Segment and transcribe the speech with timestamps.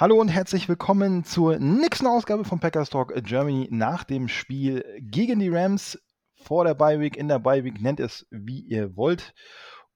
[0.00, 5.40] Hallo und herzlich willkommen zur nächsten Ausgabe von Packers Talk Germany nach dem Spiel gegen
[5.40, 6.00] die Rams
[6.42, 9.34] vor der Bye Week, in der Bye Week, nennt es wie ihr wollt.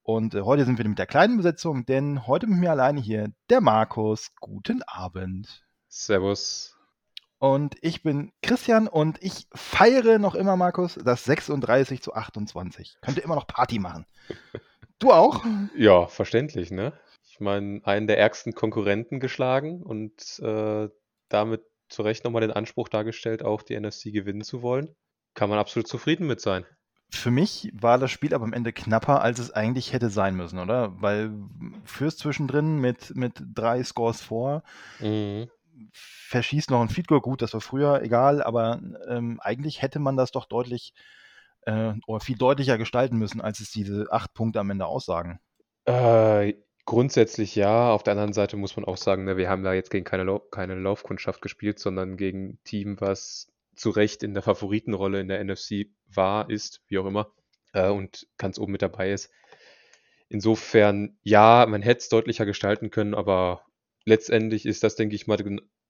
[0.03, 3.31] Und äh, heute sind wir mit der kleinen Besetzung, denn heute mit mir alleine hier
[3.49, 4.29] der Markus.
[4.39, 5.65] Guten Abend.
[5.87, 6.77] Servus.
[7.39, 12.97] Und ich bin Christian und ich feiere noch immer, Markus, das 36 zu 28.
[13.01, 14.05] Könnte immer noch Party machen.
[14.99, 15.43] Du auch?
[15.75, 16.93] Ja, verständlich, ne?
[17.35, 20.87] Ich meine, einen der ärgsten Konkurrenten geschlagen und äh,
[21.27, 24.95] damit zu Recht nochmal den Anspruch dargestellt, auch die NFC gewinnen zu wollen.
[25.33, 26.65] Kann man absolut zufrieden mit sein.
[27.11, 30.59] Für mich war das Spiel aber am Ende knapper, als es eigentlich hätte sein müssen,
[30.59, 30.93] oder?
[31.01, 31.33] Weil
[31.83, 34.63] fürs Zwischendrin mit, mit drei Scores vor,
[35.01, 35.49] Mhm.
[35.91, 38.79] verschießt noch ein Feed Goal, gut, das war früher, egal, aber
[39.09, 40.93] ähm, eigentlich hätte man das doch deutlich
[41.63, 45.41] äh, oder viel deutlicher gestalten müssen, als es diese acht Punkte am Ende aussagen.
[45.85, 46.53] Äh,
[46.85, 47.91] grundsätzlich ja.
[47.91, 50.23] Auf der anderen Seite muss man auch sagen, ne, wir haben da jetzt gegen keine,
[50.23, 55.27] Lau keine Laufkundschaft gespielt, sondern gegen ein Team, was zu Recht in der Favoritenrolle in
[55.27, 57.33] der NFC war, ist, wie auch immer,
[57.73, 59.31] äh, und ganz oben mit dabei ist.
[60.29, 63.65] Insofern, ja, man hätte es deutlicher gestalten können, aber
[64.05, 65.37] letztendlich ist das, denke ich mal,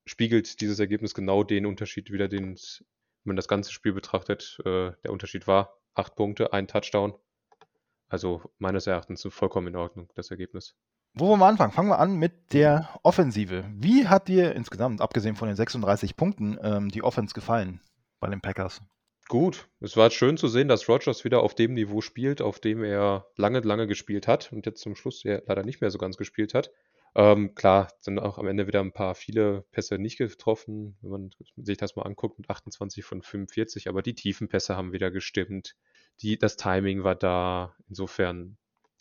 [0.06, 2.58] spiegelt dieses Ergebnis genau den Unterschied wieder, den
[3.26, 5.80] wenn man das ganze Spiel betrachtet, äh, der Unterschied war.
[5.96, 7.16] Acht Punkte, ein Touchdown.
[8.08, 10.76] Also meines Erachtens vollkommen in Ordnung, das Ergebnis.
[11.14, 11.72] Wo wollen wir anfangen?
[11.72, 13.64] Fangen wir an mit der Offensive.
[13.74, 17.80] Wie hat dir insgesamt, abgesehen von den 36 Punkten, ähm, die Offense gefallen
[18.20, 18.82] bei den Packers?
[19.28, 22.84] Gut, es war schön zu sehen, dass Rogers wieder auf dem Niveau spielt, auf dem
[22.84, 26.16] er lange, lange gespielt hat und jetzt zum Schluss ja leider nicht mehr so ganz
[26.18, 26.70] gespielt hat.
[27.16, 31.30] Ähm, klar, sind auch am Ende wieder ein paar viele Pässe nicht getroffen, wenn man
[31.56, 35.76] sich das mal anguckt, mit 28 von 45, aber die tiefen Pässe haben wieder gestimmt.
[36.22, 37.76] Die, das Timing war da.
[37.88, 38.58] Insofern,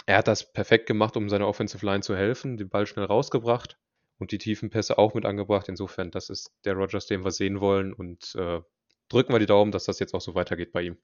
[0.06, 3.78] er hat das perfekt gemacht, um seiner Offensive Line zu helfen, den Ball schnell rausgebracht
[4.18, 5.68] und die tiefen Pässe auch mit angebracht.
[5.68, 8.60] Insofern, das ist der Rogers, den wir sehen wollen und äh,
[9.08, 10.98] drücken wir die Daumen, dass das jetzt auch so weitergeht bei ihm.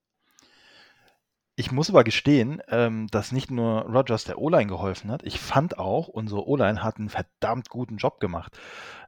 [1.57, 5.23] Ich muss aber gestehen, ähm, dass nicht nur Rogers der O-Line geholfen hat.
[5.25, 8.59] Ich fand auch, unsere O-Line hat einen verdammt guten Job gemacht.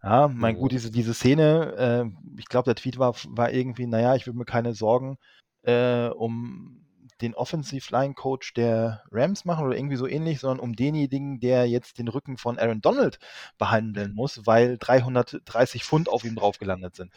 [0.02, 0.58] Ja, mein Mhm.
[0.58, 4.38] gut, diese, diese Szene, äh, ich glaube, der Tweet war, war irgendwie, naja, ich würde
[4.38, 5.16] mir keine Sorgen
[5.62, 6.81] äh, um
[7.22, 11.68] den Offensive Line Coach der Rams machen oder irgendwie so ähnlich, sondern um denjenigen, der
[11.68, 13.18] jetzt den Rücken von Aaron Donald
[13.58, 17.12] behandeln muss, weil 330 Pfund auf ihm drauf gelandet sind.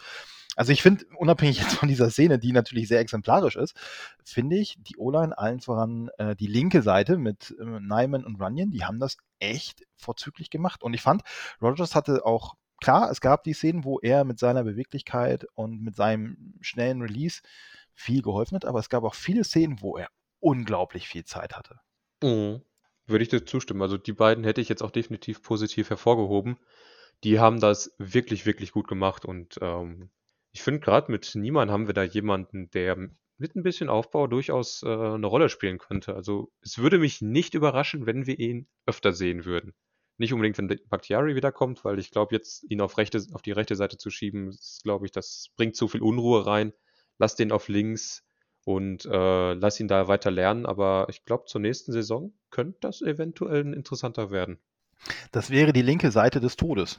[0.56, 3.74] Also ich finde, unabhängig jetzt von dieser Szene, die natürlich sehr exemplarisch ist,
[4.24, 8.70] finde ich die O-Line allen voran äh, die linke Seite mit äh, Nyman und Runyon,
[8.70, 10.82] die haben das echt vorzüglich gemacht.
[10.82, 11.22] Und ich fand,
[11.60, 15.94] Rogers hatte auch, klar, es gab die Szenen, wo er mit seiner Beweglichkeit und mit
[15.94, 17.42] seinem schnellen Release
[17.96, 20.08] viel geholfen hat, aber es gab auch viele Szenen, wo er
[20.38, 21.80] unglaublich viel Zeit hatte.
[22.22, 22.62] Mhm.
[23.06, 23.82] Würde ich dir zustimmen.
[23.82, 26.58] Also die beiden hätte ich jetzt auch definitiv positiv hervorgehoben.
[27.24, 29.24] Die haben das wirklich, wirklich gut gemacht.
[29.24, 30.10] Und ähm,
[30.52, 32.96] ich finde, gerade mit Niemann haben wir da jemanden, der
[33.38, 36.14] mit ein bisschen Aufbau durchaus äh, eine Rolle spielen könnte.
[36.14, 39.72] Also es würde mich nicht überraschen, wenn wir ihn öfter sehen würden.
[40.18, 43.76] Nicht unbedingt, wenn Bakhtiari wiederkommt, weil ich glaube, jetzt ihn auf, rechte, auf die rechte
[43.76, 46.72] Seite zu schieben, glaube ich, das bringt zu viel Unruhe rein.
[47.18, 48.24] Lass den auf links
[48.64, 50.66] und äh, lass ihn da weiter lernen.
[50.66, 54.58] Aber ich glaube, zur nächsten Saison könnte das eventuell ein interessanter werden.
[55.32, 56.98] Das wäre die linke Seite des Todes.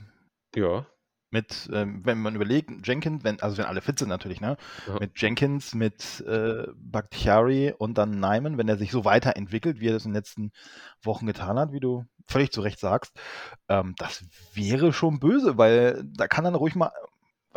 [0.56, 0.85] Ja.
[1.29, 4.56] Mit, ähm, wenn man überlegt, Jenkins, wenn, also wenn alle fit sind natürlich, ne?
[4.88, 4.97] Ja.
[5.00, 9.94] Mit Jenkins, mit äh, Bakhtiari und dann Nyman, wenn er sich so weiterentwickelt, wie er
[9.94, 10.51] das in den letzten
[11.03, 13.11] Wochen getan hat, wie du völlig zu Recht sagst,
[13.67, 14.23] ähm, das
[14.53, 16.91] wäre schon böse, weil da kann dann ruhig mal,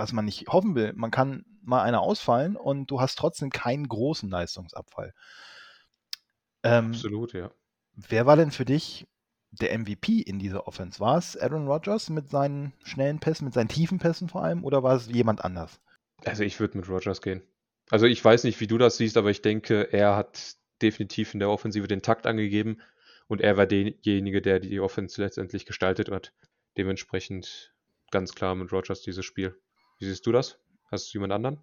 [0.00, 3.87] was man nicht hoffen will, man kann mal einer ausfallen und du hast trotzdem keinen
[3.87, 5.12] großen Leistungsabfall.
[6.62, 7.50] Ähm, Absolut, ja.
[7.94, 9.06] wer war denn für dich
[9.50, 11.00] der MVP in dieser Offense?
[11.00, 14.82] War es Aaron Rodgers mit seinen schnellen Pässen, mit seinen tiefen Pässen vor allem, oder
[14.82, 15.81] war es jemand anders?
[16.25, 17.43] Also ich würde mit Rogers gehen.
[17.91, 21.41] Also ich weiß nicht, wie du das siehst, aber ich denke, er hat definitiv in
[21.41, 22.81] der Offensive den Takt angegeben
[23.26, 26.32] und er war derjenige, der die Offense letztendlich gestaltet hat.
[26.79, 27.75] Dementsprechend
[28.11, 29.61] ganz klar mit Rogers dieses Spiel.
[30.00, 30.58] Wie siehst du das?
[30.91, 31.58] Hast du jemand anderen?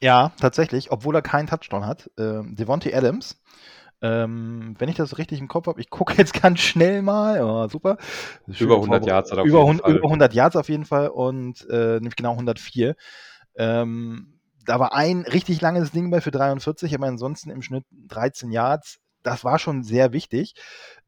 [0.00, 2.10] Ja, tatsächlich, obwohl er keinen Touchdown hat.
[2.18, 3.40] Ähm, Devontae Adams
[4.00, 7.42] Ähm, wenn ich das richtig im Kopf habe, ich gucke jetzt ganz schnell mal.
[7.42, 7.98] Oh, super.
[8.58, 9.96] Über 100 Yards hat er auf über, jeden Fall.
[9.96, 12.96] über 100 Yards auf jeden Fall und äh, nämlich genau 104.
[13.56, 18.50] Ähm, da war ein richtig langes Ding bei für 43, aber ansonsten im Schnitt 13
[18.52, 18.98] Yards.
[19.24, 20.54] Das war schon sehr wichtig.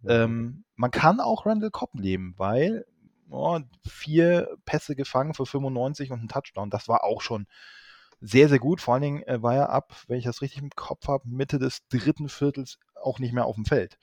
[0.03, 0.11] Mhm.
[0.11, 2.85] Ähm, man kann auch Randall Cobb nehmen, weil
[3.31, 6.71] oh, vier Pässe gefangen für 95 und ein Touchdown.
[6.71, 7.47] Das war auch schon
[8.21, 8.81] sehr, sehr gut.
[8.81, 11.59] Vor allen Dingen äh, war er ab, wenn ich das richtig im Kopf habe, Mitte
[11.59, 13.99] des dritten Viertels auch nicht mehr auf dem Feld.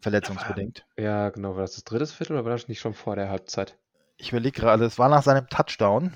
[0.00, 0.86] Verletzungsbedingt.
[0.96, 1.54] Ja, genau.
[1.54, 3.78] War das das dritte Viertel oder war das nicht schon vor der Halbzeit?
[4.16, 6.14] Ich überlege gerade, es war nach seinem Touchdown.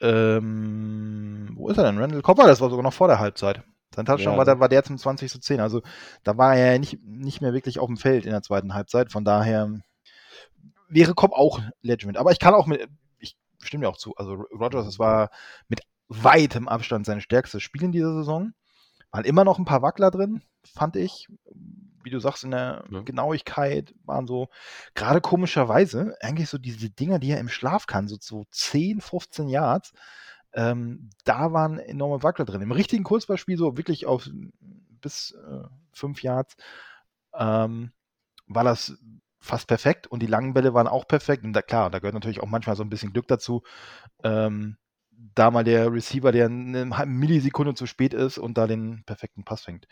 [0.00, 1.98] Ähm, wo ist er denn?
[1.98, 3.62] Randall Copper, das war sogar noch vor der Halbzeit.
[3.94, 4.38] Sein Touchdown ja.
[4.38, 5.60] war, der, war der zum 20 zu 10.
[5.60, 5.82] Also
[6.24, 9.12] da war er ja nicht, nicht mehr wirklich auf dem Feld in der zweiten Halbzeit.
[9.12, 9.70] Von daher
[10.94, 12.16] wäre Cobb auch Legend.
[12.16, 12.88] Aber ich kann auch mit,
[13.18, 14.14] ich stimme ja auch zu.
[14.16, 15.30] Also Rogers, es war
[15.68, 18.54] mit weitem Abstand sein stärkstes Spiel in dieser Saison.
[19.10, 21.28] Waren immer noch ein paar Wackler drin, fand ich.
[22.02, 23.00] Wie du sagst, in der ja.
[23.00, 24.48] Genauigkeit waren so,
[24.94, 29.48] gerade komischerweise, eigentlich so diese Dinger, die er im Schlaf kann, so, so 10, 15
[29.48, 29.92] Yards,
[30.52, 32.60] ähm, da waren enorme Wackler drin.
[32.60, 34.28] Im richtigen Kurzballspiel, so wirklich auf
[35.00, 36.56] bis äh, 5 Yards,
[37.34, 37.92] ähm,
[38.46, 38.98] war das
[39.44, 41.44] fast perfekt und die langen Bälle waren auch perfekt.
[41.44, 43.62] Und da, klar, da gehört natürlich auch manchmal so ein bisschen Glück dazu.
[44.22, 44.76] Ähm,
[45.34, 49.62] da mal der Receiver, der eine Millisekunde zu spät ist und da den perfekten Pass
[49.62, 49.86] fängt.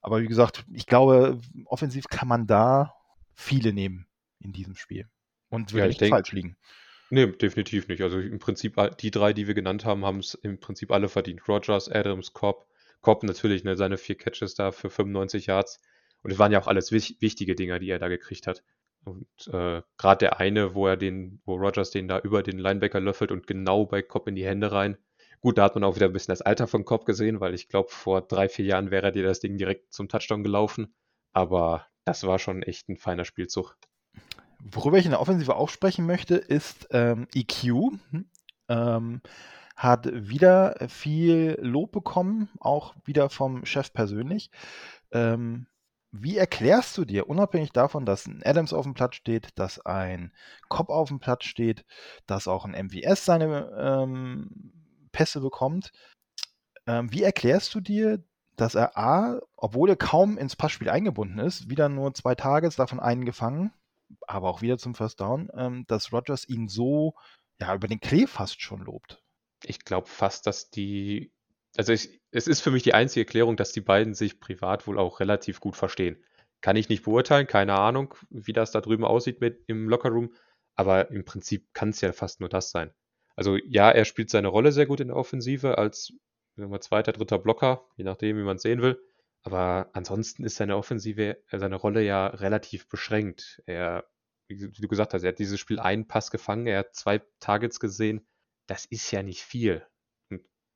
[0.00, 2.94] Aber wie gesagt, ich glaube, offensiv kann man da
[3.34, 4.06] viele nehmen
[4.38, 5.08] in diesem Spiel.
[5.48, 6.56] Und würde ja, nicht falsch liegen.
[7.10, 8.02] Nee, definitiv nicht.
[8.02, 11.48] Also im Prinzip, die drei, die wir genannt haben, haben es im Prinzip alle verdient.
[11.48, 12.66] Rogers, Adams, Cobb.
[13.00, 15.80] Cobb natürlich, ne, seine vier Catches da für 95 Yards.
[16.22, 18.62] Und es waren ja auch alles wichtige Dinger, die er da gekriegt hat.
[19.04, 23.00] Und äh, gerade der eine, wo er den, wo Rogers den da über den Linebacker
[23.00, 24.96] löffelt und genau bei Cobb in die Hände rein.
[25.40, 27.68] Gut, da hat man auch wieder ein bisschen das Alter von Cobb gesehen, weil ich
[27.68, 30.94] glaube, vor drei, vier Jahren wäre dir das Ding direkt zum Touchdown gelaufen.
[31.32, 33.76] Aber das war schon echt ein feiner Spielzug.
[34.60, 37.92] Worüber ich in der Offensive auch sprechen möchte, ist ähm, EQ.
[38.68, 39.20] Ähm,
[39.76, 44.50] hat wieder viel Lob bekommen, auch wieder vom Chef persönlich.
[45.12, 45.66] Ähm,
[46.16, 50.32] wie erklärst du dir, unabhängig davon, dass ein Adams auf dem Platz steht, dass ein
[50.68, 51.84] Cobb auf dem Platz steht,
[52.26, 54.72] dass auch ein MVS seine ähm,
[55.10, 55.90] Pässe bekommt,
[56.86, 58.22] ähm, wie erklärst du dir,
[58.54, 63.00] dass er A, obwohl er kaum ins Passspiel eingebunden ist, wieder nur zwei Tages, davon
[63.00, 63.72] einen gefangen,
[64.28, 67.14] aber auch wieder zum First Down, ähm, dass Rogers ihn so
[67.60, 69.20] ja, über den Klee fast schon lobt?
[69.64, 71.32] Ich glaube fast, dass die
[71.76, 74.98] also ich, es ist für mich die einzige Erklärung, dass die beiden sich privat wohl
[74.98, 76.22] auch relativ gut verstehen.
[76.60, 80.34] Kann ich nicht beurteilen, keine Ahnung, wie das da drüben aussieht mit im Lockerroom,
[80.76, 82.92] aber im Prinzip kann es ja fast nur das sein.
[83.36, 86.12] Also ja, er spielt seine Rolle sehr gut in der Offensive als
[86.56, 89.00] wir, zweiter, dritter Blocker, je nachdem, wie man es sehen will.
[89.42, 93.60] Aber ansonsten ist seine Offensive, äh, seine Rolle ja relativ beschränkt.
[93.66, 94.04] Er,
[94.48, 97.80] wie du gesagt hast, er hat dieses Spiel einen Pass gefangen, er hat zwei Targets
[97.80, 98.26] gesehen.
[98.66, 99.84] Das ist ja nicht viel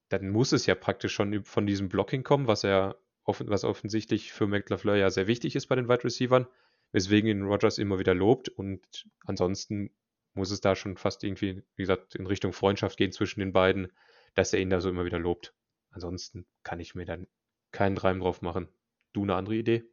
[0.08, 4.46] dann muss es ja praktisch schon von diesem Blocking kommen, was er was offensichtlich für
[4.46, 6.46] McLaFleur ja sehr wichtig ist bei den Wide Receivern,
[6.92, 9.90] weswegen ihn Rogers immer wieder lobt und ansonsten
[10.32, 13.92] muss es da schon fast irgendwie, wie gesagt, in Richtung Freundschaft gehen zwischen den beiden,
[14.34, 15.54] dass er ihn da so immer wieder lobt.
[15.90, 17.26] Ansonsten kann ich mir dann
[17.72, 18.68] keinen Reim drauf machen.
[19.12, 19.84] Du eine andere Idee?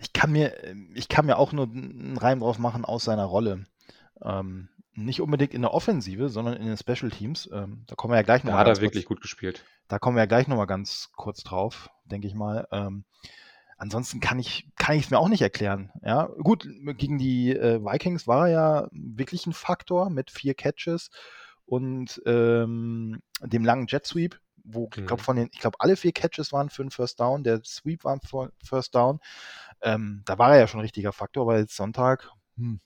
[0.00, 0.54] Ich kann mir,
[0.94, 3.64] ich kann mir auch nur einen Reim drauf machen aus seiner Rolle.
[4.22, 7.48] Ähm, nicht unbedingt in der Offensive, sondern in den Special Teams.
[7.52, 8.52] Ähm, da kommen wir ja gleich noch.
[8.52, 9.64] Da hat er wirklich kurz, gut gespielt.
[9.88, 12.66] Da kommen wir ja gleich noch mal ganz kurz drauf, denke ich mal.
[12.72, 13.04] Ähm,
[13.76, 15.92] ansonsten kann ich kann ich es mir auch nicht erklären.
[16.02, 21.10] Ja, gut gegen die äh, Vikings war er ja wirklich ein Faktor mit vier Catches
[21.66, 25.24] und ähm, dem langen Jet Sweep, wo ich glaube mhm.
[25.24, 28.18] von den ich glaube alle vier Catches waren für einen First Down, der Sweep war
[28.20, 29.20] für First Down.
[29.82, 32.30] Ähm, da war er ja schon ein richtiger Faktor, aber jetzt Sonntag.
[32.56, 32.80] Hm,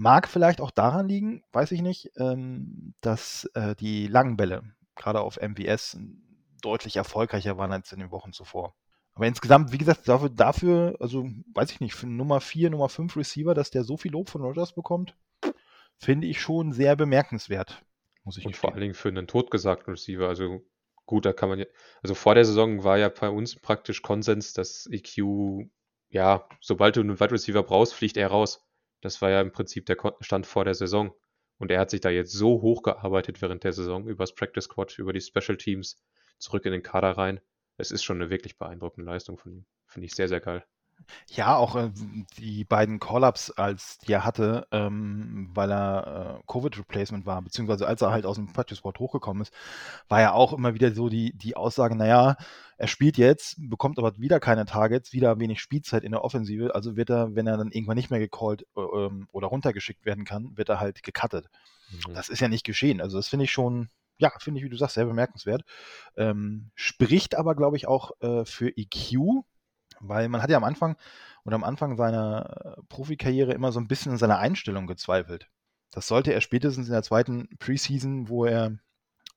[0.00, 4.62] Mag vielleicht auch daran liegen, weiß ich nicht, ähm, dass äh, die langen Bälle,
[4.96, 5.98] gerade auf MVS,
[6.62, 8.74] deutlich erfolgreicher waren als in den Wochen zuvor.
[9.12, 13.14] Aber insgesamt, wie gesagt, dafür, dafür also weiß ich nicht, für Nummer 4, Nummer 5
[13.14, 15.18] Receiver, dass der so viel Lob von Rogers bekommt,
[15.98, 17.84] finde ich schon sehr bemerkenswert.
[18.24, 20.26] Muss ich Und vor allen Dingen für einen totgesagten Receiver.
[20.26, 20.62] Also
[21.04, 21.66] gut, da kann man ja,
[22.02, 25.68] also vor der Saison war ja bei uns praktisch Konsens, dass EQ,
[26.08, 28.66] ja, sobald du einen Wide Receiver brauchst, fliegt er raus.
[29.00, 31.14] Das war ja im Prinzip der Stand vor der Saison.
[31.58, 35.12] Und er hat sich da jetzt so hochgearbeitet während der Saison, übers Practice Squad, über
[35.12, 36.02] die Special Teams,
[36.38, 37.40] zurück in den Kader rein.
[37.76, 39.66] Es ist schon eine wirklich beeindruckende Leistung von ihm.
[39.86, 40.64] Finde ich sehr, sehr geil.
[41.28, 41.90] Ja, auch äh,
[42.38, 48.02] die beiden Call-Ups, als die er hatte, ähm, weil er äh, Covid-Replacement war, beziehungsweise als
[48.02, 49.52] er halt aus dem Practice Squad hochgekommen ist,
[50.08, 52.36] war ja auch immer wieder so die, die Aussage, naja,
[52.76, 56.96] er spielt jetzt, bekommt aber wieder keine Targets, wieder wenig Spielzeit in der Offensive, also
[56.96, 60.56] wird er, wenn er dann irgendwann nicht mehr gecallt äh, ähm, oder runtergeschickt werden kann,
[60.56, 61.48] wird er halt gecuttet.
[61.90, 62.14] Mhm.
[62.14, 63.00] Das ist ja nicht geschehen.
[63.00, 65.62] Also das finde ich schon, ja, finde ich, wie du sagst, sehr bemerkenswert.
[66.16, 69.44] Ähm, spricht aber, glaube ich, auch äh, für EQ,
[70.00, 70.96] weil man hat ja am Anfang
[71.44, 75.48] oder am Anfang seiner äh, Profikarriere immer so ein bisschen in seiner Einstellung gezweifelt.
[75.90, 78.78] Das sollte er spätestens in der zweiten Preseason, wo er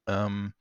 [0.08, 0.54] ähm,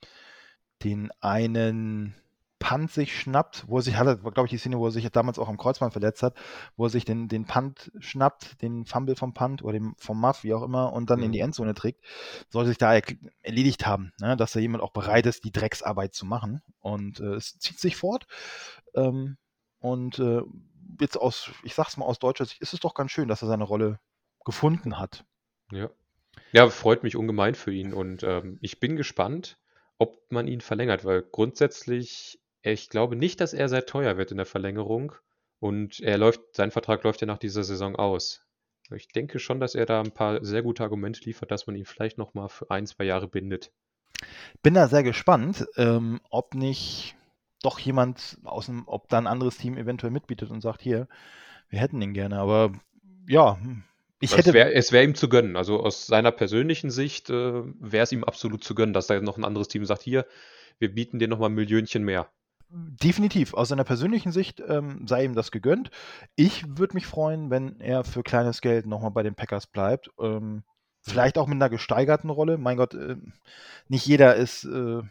[0.82, 2.14] den einen
[2.62, 5.40] Punt sich schnappt, wo er sich, hatte, glaube ich, die Szene, wo er sich damals
[5.40, 6.37] auch am Kreuzband verletzt hat,
[6.76, 10.44] wo er sich den, den Punt schnappt, den Fumble vom Punt oder dem, vom Muff,
[10.44, 11.25] wie auch immer, und dann mhm.
[11.26, 11.47] in die mhm.
[11.47, 12.04] Endzone trägt,
[12.50, 12.94] sollte sich da
[13.42, 14.37] erledigt haben, ne?
[14.37, 16.62] dass da jemand auch bereit ist, die Drecksarbeit zu machen.
[16.78, 18.28] Und äh, es zieht sich fort.
[18.94, 19.38] Ähm,
[19.82, 20.42] und äh,
[21.00, 23.48] jetzt aus, ich sag's mal aus deutscher Sicht, ist es doch ganz schön, dass er
[23.48, 23.98] seine Rolle
[24.44, 25.24] gefunden hat.
[25.70, 25.90] Ja.
[26.52, 29.58] Ja, freut mich ungemein für ihn und ähm, ich bin gespannt,
[29.98, 34.38] ob man ihn verlängert, weil grundsätzlich, ich glaube nicht, dass er sehr teuer wird in
[34.38, 35.12] der Verlängerung
[35.58, 38.42] und er läuft, sein Vertrag läuft ja nach dieser Saison aus.
[38.94, 41.84] Ich denke schon, dass er da ein paar sehr gute Argumente liefert, dass man ihn
[41.84, 43.72] vielleicht nochmal für ein, zwei Jahre bindet.
[44.62, 47.16] Bin da sehr gespannt, ähm, ob nicht
[47.62, 51.09] doch jemand aus dem, ob da ein anderes Team eventuell mitbietet und sagt, hier,
[51.69, 52.38] wir hätten ihn gerne.
[52.38, 52.73] Aber
[53.26, 53.59] ja,
[54.21, 54.52] ich hätte.
[54.52, 55.57] Wär, es wäre ihm zu gönnen.
[55.57, 59.37] Also aus seiner persönlichen Sicht äh, wäre es ihm absolut zu gönnen, dass da noch
[59.37, 60.26] ein anderes Team sagt, hier,
[60.78, 62.28] wir bieten dir nochmal ein Millionchen mehr.
[62.71, 63.52] Definitiv.
[63.52, 65.90] Aus seiner persönlichen Sicht ähm, sei ihm das gegönnt.
[66.37, 70.11] Ich würde mich freuen, wenn er für kleines Geld nochmal bei den Packers bleibt.
[70.19, 70.62] Ähm,
[71.02, 72.57] vielleicht auch mit einer gesteigerten Rolle.
[72.57, 73.16] Mein Gott, äh,
[73.88, 75.02] nicht jeder ist äh,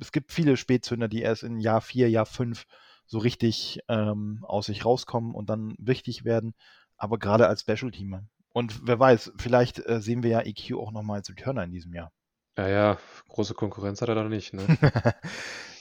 [0.00, 2.64] es gibt viele Spätzünder, die erst in Jahr 4, Jahr 5
[3.06, 6.54] so richtig ähm, aus sich rauskommen und dann wichtig werden,
[6.96, 8.24] aber gerade als Special-Teamer.
[8.52, 11.92] Und wer weiß, vielleicht äh, sehen wir ja EQ auch nochmal als Returner in diesem
[11.92, 12.12] Jahr.
[12.56, 12.98] Ja, ja,
[13.28, 14.62] große Konkurrenz hat er da nicht, ne?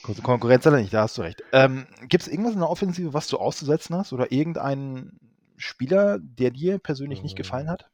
[0.04, 1.44] große Konkurrenz hat er nicht, da hast du recht.
[1.52, 4.12] Ähm, Gibt es irgendwas in der Offensive, was du auszusetzen hast?
[4.12, 5.20] Oder irgendeinen
[5.56, 7.92] Spieler, der dir persönlich nicht gefallen hat?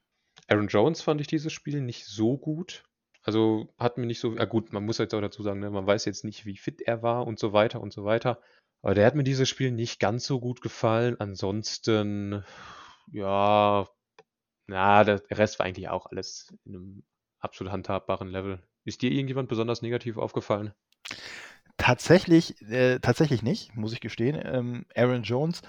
[0.48, 2.84] Aaron Jones fand ich dieses Spiel nicht so gut.
[3.30, 5.86] Also hat mir nicht so, ja gut, man muss jetzt auch dazu sagen, ne, man
[5.86, 8.42] weiß jetzt nicht, wie fit er war und so weiter und so weiter.
[8.82, 11.16] Aber der hat mir dieses Spiel nicht ganz so gut gefallen.
[11.20, 12.44] Ansonsten,
[13.12, 13.88] ja,
[14.66, 17.04] na, der Rest war eigentlich auch alles in einem
[17.40, 18.64] absolut handhabbaren Level.
[18.84, 20.74] Ist dir irgendjemand besonders negativ aufgefallen?
[21.78, 24.42] Tatsächlich, äh, tatsächlich nicht, muss ich gestehen.
[24.44, 25.62] Ähm, Aaron Jones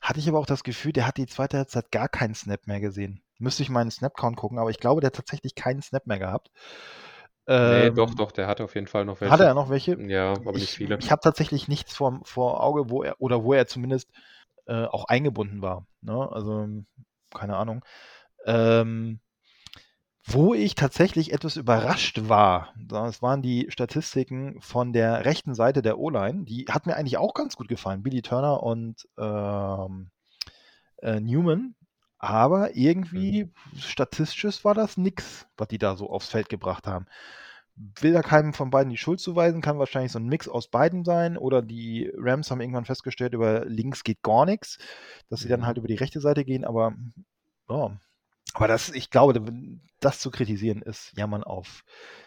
[0.00, 2.78] hatte ich aber auch das Gefühl, der hat die zweite Halbzeit gar keinen Snap mehr
[2.78, 3.20] gesehen.
[3.40, 6.50] Müsste ich meinen Snap-Count gucken, aber ich glaube, der hat tatsächlich keinen Snap mehr gehabt.
[7.46, 9.32] Nee, ähm, doch, doch, der hatte auf jeden Fall noch welche.
[9.32, 10.00] Hatte er noch welche?
[10.02, 10.98] Ja, aber ich, nicht viele.
[10.98, 14.08] Ich habe tatsächlich nichts vor, vor Auge, wo er, oder wo er zumindest
[14.66, 15.86] äh, auch eingebunden war.
[16.00, 16.28] Ne?
[16.30, 16.68] Also,
[17.34, 17.84] keine Ahnung.
[18.46, 19.20] Ähm,
[20.24, 25.98] wo ich tatsächlich etwas überrascht war, das waren die Statistiken von der rechten Seite der
[25.98, 26.44] O-Line.
[26.44, 28.04] Die hat mir eigentlich auch ganz gut gefallen.
[28.04, 30.10] Billy Turner und ähm,
[31.02, 31.74] äh, Newman
[32.20, 33.78] aber irgendwie, mhm.
[33.78, 37.06] statistisches war das nix, was die da so aufs Feld gebracht haben.
[38.00, 41.02] Will da keinem von beiden die Schuld zuweisen, kann wahrscheinlich so ein Mix aus beiden
[41.02, 41.38] sein.
[41.38, 44.78] Oder die Rams haben irgendwann festgestellt, über links geht gar nichts,
[45.30, 45.80] dass sie dann halt mhm.
[45.80, 46.94] über die rechte Seite gehen, aber
[47.70, 47.96] ja.
[48.52, 49.42] Aber das, ich glaube,
[50.00, 51.84] das zu kritisieren, ist Jammern auf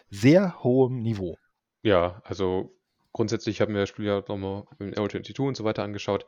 [0.09, 1.37] sehr hohem Niveau.
[1.83, 2.75] Ja, also
[3.11, 6.25] grundsätzlich haben wir das Spiel ja nochmal im Aero 22 und so weiter angeschaut.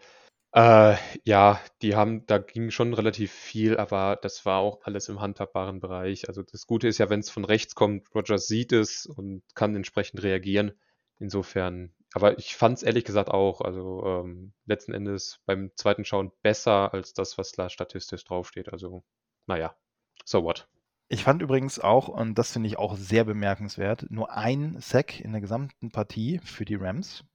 [0.56, 0.96] Äh,
[1.26, 5.82] ja, die haben da ging schon relativ viel, aber das war auch alles im handhabbaren
[5.82, 6.30] Bereich.
[6.30, 9.76] Also das Gute ist ja, wenn es von rechts kommt, Rogers sieht es und kann
[9.76, 10.72] entsprechend reagieren.
[11.20, 16.32] Insofern, aber ich fand es ehrlich gesagt auch, also ähm, letzten Endes beim zweiten Schauen
[16.42, 18.72] besser als das, was da statistisch draufsteht.
[18.72, 19.04] Also,
[19.48, 19.76] naja,
[20.24, 20.70] so what.
[21.10, 25.34] Ich fand übrigens auch, und das finde ich auch sehr bemerkenswert, nur ein Sack in
[25.34, 27.26] der gesamten Partie für die Rams.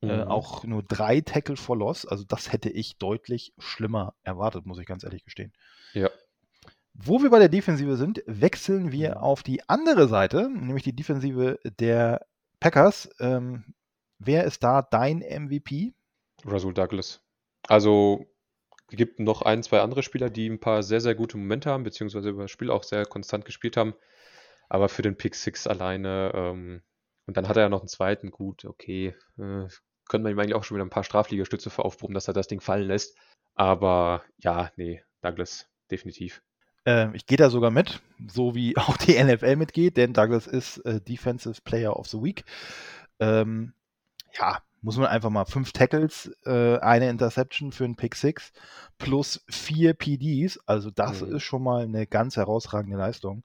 [0.00, 0.10] Äh, mhm.
[0.10, 2.06] Äh, auch nur drei Tackle for Loss.
[2.06, 5.52] Also das hätte ich deutlich schlimmer erwartet, muss ich ganz ehrlich gestehen.
[5.92, 6.10] Ja.
[6.94, 9.16] Wo wir bei der Defensive sind, wechseln wir mhm.
[9.18, 12.26] auf die andere Seite, nämlich die Defensive der
[12.60, 13.08] Packers.
[13.20, 13.74] Ähm,
[14.18, 15.94] wer ist da dein MVP?
[16.44, 17.20] Russell Douglas.
[17.66, 18.26] Also
[18.90, 21.84] es gibt noch ein, zwei andere Spieler, die ein paar sehr, sehr gute Momente haben,
[21.84, 23.94] beziehungsweise über das Spiel auch sehr konstant gespielt haben.
[24.68, 26.82] Aber für den Pick Six alleine, ähm,
[27.26, 29.66] und dann hat er ja noch einen zweiten, gut, okay, äh,
[30.08, 32.48] könnte man ihm eigentlich auch schon wieder ein paar Strafliegestütze für aufproben, dass er das
[32.48, 33.16] Ding fallen lässt.
[33.54, 36.42] Aber ja, nee, Douglas, definitiv.
[36.86, 40.78] Ähm, ich gehe da sogar mit, so wie auch die NFL mitgeht, denn Douglas ist
[40.78, 42.44] äh, Defensive Player of the Week.
[43.20, 43.74] Ähm,
[44.38, 48.52] ja, muss man einfach mal fünf Tackles, äh, eine Interception für einen Pick Six
[48.96, 50.58] plus vier PDs.
[50.66, 51.36] Also das Mhm.
[51.36, 53.44] ist schon mal eine ganz herausragende Leistung.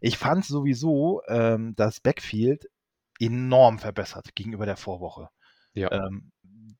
[0.00, 2.68] Ich fand sowieso ähm, das Backfield
[3.18, 5.28] enorm verbessert gegenüber der Vorwoche.
[5.74, 5.90] Ja.
[5.92, 6.32] Ähm,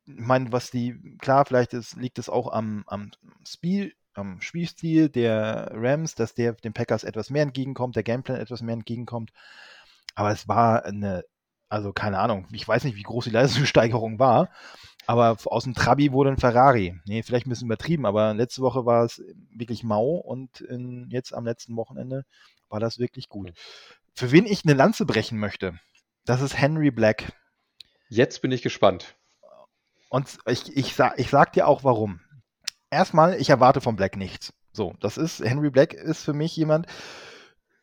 [0.05, 3.11] ich meine, was die, klar, vielleicht ist, liegt es auch am, am
[3.47, 8.63] Spiel, am Spielstil der Rams, dass der den Packers etwas mehr entgegenkommt, der Gameplan etwas
[8.63, 9.33] mehr entgegenkommt.
[10.15, 11.25] Aber es war eine,
[11.69, 14.51] also keine Ahnung, ich weiß nicht, wie groß die Leistungssteigerung war,
[15.07, 17.01] aber aus dem Trabi wurde ein Ferrari.
[17.07, 21.33] Nee, vielleicht ein bisschen übertrieben, aber letzte Woche war es wirklich mau und in, jetzt
[21.35, 22.25] am letzten Wochenende
[22.69, 23.53] war das wirklich gut.
[24.15, 25.79] Für wen ich eine Lanze brechen möchte,
[26.25, 27.33] das ist Henry Black.
[28.13, 29.17] Jetzt bin ich gespannt.
[30.11, 32.21] Und ich, ich, sag, ich sag dir auch warum.
[32.91, 34.53] Erstmal, ich erwarte von Black nichts.
[34.71, 36.87] So, das ist, Henry Black ist für mich jemand,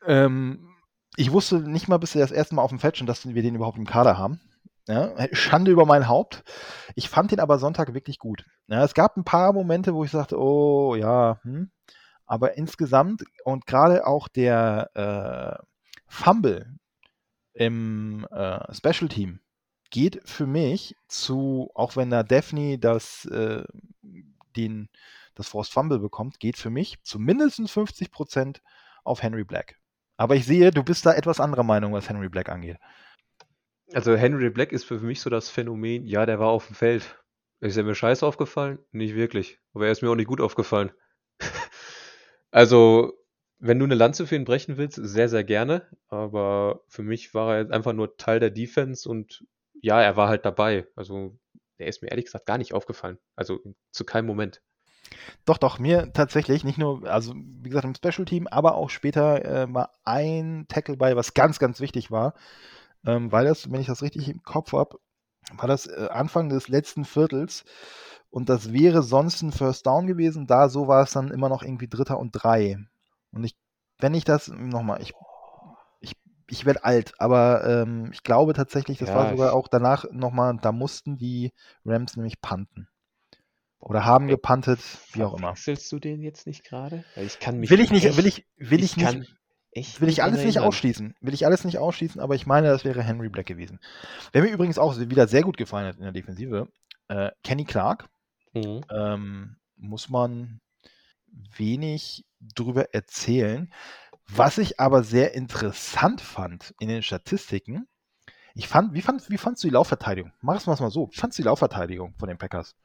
[0.05, 0.69] ähm,
[1.17, 3.55] ich wusste nicht mal bis das erste Mal auf dem Feld schon, dass wir den
[3.55, 4.39] überhaupt im Kader haben.
[4.87, 6.43] Ja, Schande über mein Haupt.
[6.93, 8.45] Ich fand den aber Sonntag wirklich gut.
[8.67, 11.71] Ja, es gab ein paar Momente, wo ich sagte, oh ja, hm.
[12.27, 15.63] aber insgesamt und gerade auch der äh,
[16.07, 16.77] Fumble
[17.53, 19.39] im äh, Special Team
[19.89, 23.63] geht für mich zu, auch wenn da Daphne das, äh,
[24.55, 24.89] den,
[25.35, 28.61] das Forced Fumble bekommt, geht für mich zu mindestens 50%
[29.03, 29.79] auf Henry Black.
[30.17, 32.77] Aber ich sehe, du bist da etwas anderer Meinung, was Henry Black angeht.
[33.93, 37.17] Also Henry Black ist für mich so das Phänomen, ja, der war auf dem Feld.
[37.61, 38.79] Ist er mir scheiße aufgefallen?
[38.91, 39.59] Nicht wirklich.
[39.73, 40.91] Aber er ist mir auch nicht gut aufgefallen.
[42.51, 43.13] also,
[43.59, 45.87] wenn du eine Lanze für ihn brechen willst, sehr, sehr gerne.
[46.07, 49.45] Aber für mich war er einfach nur Teil der Defense und
[49.81, 50.87] ja, er war halt dabei.
[50.95, 51.37] Also,
[51.77, 53.17] er ist mir ehrlich gesagt gar nicht aufgefallen.
[53.35, 53.59] Also
[53.91, 54.61] zu keinem Moment.
[55.45, 59.43] Doch, doch, mir tatsächlich, nicht nur, also wie gesagt, im Special Team, aber auch später
[59.45, 62.35] äh, war ein Tackle bei, was ganz, ganz wichtig war,
[63.05, 64.99] ähm, weil das, wenn ich das richtig im Kopf habe,
[65.53, 67.65] war das äh, Anfang des letzten Viertels
[68.29, 71.63] und das wäre sonst ein First Down gewesen, da so war es dann immer noch
[71.63, 72.77] irgendwie Dritter und Drei.
[73.31, 73.55] Und ich,
[73.99, 75.13] wenn ich das, nochmal, ich,
[76.49, 79.67] ich, ich werde alt, aber ähm, ich glaube tatsächlich, das Ja, war sogar ich- auch
[79.67, 81.51] danach nochmal, da mussten die
[81.85, 82.87] Rams nämlich panten.
[83.79, 84.79] Oder haben Ey, gepantet,
[85.13, 85.51] wie auch immer.
[85.51, 87.03] Wechselst du den jetzt nicht gerade?
[87.15, 89.35] Ich kann mich Will ich nicht, echt, will ich, will ich, kann nicht,
[89.71, 91.15] echt will ich alles nicht ausschließen.
[91.21, 93.79] Will ich alles nicht ausschließen, aber ich meine, das wäre Henry Black gewesen.
[94.33, 96.67] Wer mir übrigens auch wieder sehr gut gefallen hat in der Defensive,
[97.07, 98.09] äh, Kenny Clark,
[98.53, 98.81] Mhm.
[98.91, 100.59] ähm, muss man
[101.55, 103.71] wenig drüber erzählen.
[104.31, 107.87] Was ich aber sehr interessant fand in den Statistiken,
[108.55, 110.33] ich fand, wie, fand, wie fandst du die Laufverteidigung?
[110.41, 111.09] Mach es mal so.
[111.11, 112.75] Wie fandst du die Laufverteidigung von den Packers?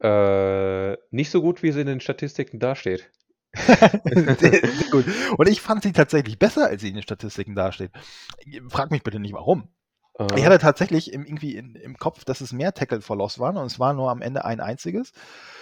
[0.00, 3.10] Äh, nicht so gut, wie sie in den Statistiken dasteht.
[3.54, 5.06] sehr, sehr gut.
[5.36, 7.92] Und ich fand sie tatsächlich besser, als sie in den Statistiken dasteht.
[8.68, 9.68] Frag mich bitte nicht warum.
[10.36, 13.38] Ich Äh, hatte tatsächlich im, irgendwie in, im Kopf, dass es mehr Tackle for Loss
[13.38, 15.12] waren und es war nur am Ende ein einziges.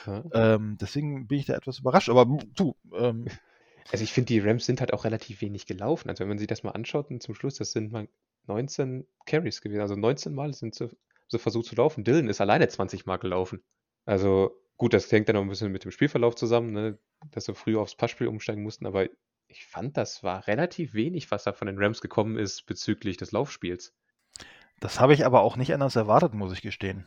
[0.07, 0.25] ja.
[0.33, 2.09] Ähm, deswegen bin ich da etwas überrascht.
[2.11, 3.27] Aber du, ähm,
[3.93, 6.09] Also ich finde, die Rams sind halt auch relativ wenig gelaufen.
[6.09, 8.09] Also wenn man sich das mal anschaut und zum Schluss, das sind mal
[8.47, 9.81] 19 Carries gewesen.
[9.81, 10.91] Also 19 Mal sind sie
[11.29, 12.05] so versucht zu laufen.
[12.05, 13.63] Dylan ist alleine 20 Mal gelaufen.
[14.05, 16.99] Also gut, das hängt dann auch ein bisschen mit dem Spielverlauf zusammen, ne?
[17.31, 18.87] dass sie früher aufs Passspiel umsteigen mussten.
[18.87, 19.07] Aber
[19.49, 23.33] ich fand, das war relativ wenig, was da von den Rams gekommen ist bezüglich des
[23.33, 23.95] Laufspiels.
[24.81, 27.07] das habe ich aber auch nicht anders erwartet, muss ich gestehen.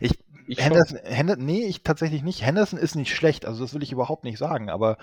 [0.00, 0.60] Ich, Ich.
[0.60, 2.44] Henderson, Henderson, nee, ich tatsächlich nicht.
[2.44, 4.98] Henderson ist nicht schlecht, also das will ich überhaupt nicht sagen, aber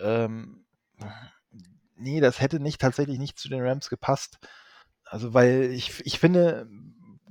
[0.00, 0.64] ähm,
[1.96, 4.38] nee, das hätte nicht tatsächlich nicht zu den Rams gepasst.
[5.04, 6.68] Also, weil ich, ich finde,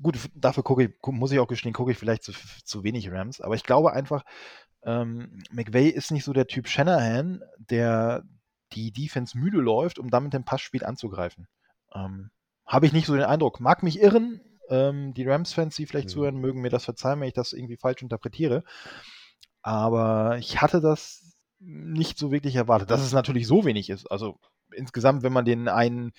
[0.02, 3.42] gut, dafür gucke ich, muss ich auch gestehen, gucke ich vielleicht zu, zu wenig Rams,
[3.42, 4.24] aber ich glaube einfach,
[4.84, 8.24] ähm, McVay ist nicht so der Typ Shanahan, der
[8.74, 11.48] die Defense müde läuft, um dann mit dem Passspiel anzugreifen.
[11.94, 12.32] Ähm,
[12.66, 13.60] Habe ich nicht so den Eindruck.
[13.60, 14.42] Mag mich irren.
[14.70, 16.14] Ähm, die Rams-Fans, die vielleicht Mhm.
[16.14, 18.64] zuhören, mögen mir das verzeihen, wenn ich das irgendwie falsch interpretiere.
[19.62, 21.23] Aber ich hatte das
[21.66, 22.92] nicht so wirklich erwartet.
[22.92, 24.10] Dass es natürlich so wenig ist.
[24.12, 24.40] Also
[24.72, 26.12] insgesamt, wenn man den einen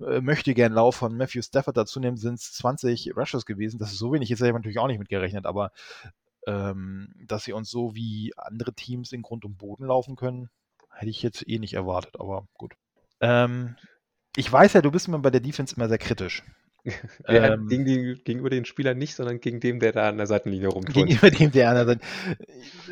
[0.00, 3.78] äh, möchte gern Lauf von Matthew Stafford dazu nimmt, sind es 20 Rushes gewesen.
[3.78, 5.72] Das ist so wenig, ist habe ich natürlich auch nicht mitgerechnet, aber
[6.46, 10.48] ähm, dass sie uns so wie andere Teams in Grund und Boden laufen können,
[10.92, 12.74] hätte ich jetzt eh nicht erwartet, aber gut.
[13.20, 13.76] Ähm,
[14.36, 16.42] ich weiß ja, du bist immer bei der Defense immer sehr kritisch.
[17.28, 20.26] Ja, Ähm, gegen die, gegenüber den Spielern nicht, sondern gegen den, der da an der
[20.26, 20.94] Seitenlinie rumturnt.
[20.94, 22.00] Gegenüber dem der anderen.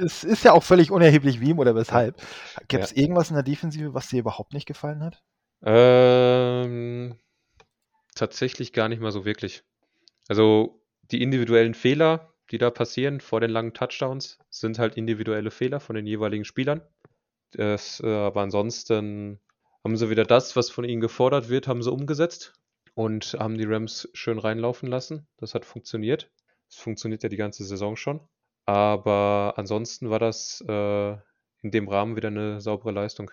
[0.02, 2.20] Es ist ja auch völlig unerheblich, wem oder weshalb.
[2.68, 5.22] Gibt es irgendwas in der Defensive, was dir überhaupt nicht gefallen hat?
[5.62, 7.16] Ähm,
[8.14, 9.62] tatsächlich gar nicht mal so wirklich.
[10.28, 10.80] Also
[11.10, 15.96] die individuellen Fehler, die da passieren vor den langen Touchdowns, sind halt individuelle Fehler von
[15.96, 16.82] den jeweiligen Spielern.
[17.52, 19.40] Das, äh, aber ansonsten
[19.84, 22.54] haben sie wieder das, was von ihnen gefordert wird, haben sie umgesetzt
[22.94, 25.26] und haben die Rams schön reinlaufen lassen.
[25.38, 26.30] Das hat funktioniert.
[26.68, 28.20] Das funktioniert ja die ganze Saison schon.
[28.66, 31.12] Aber ansonsten war das äh,
[31.62, 33.30] in dem Rahmen wieder eine saubere Leistung.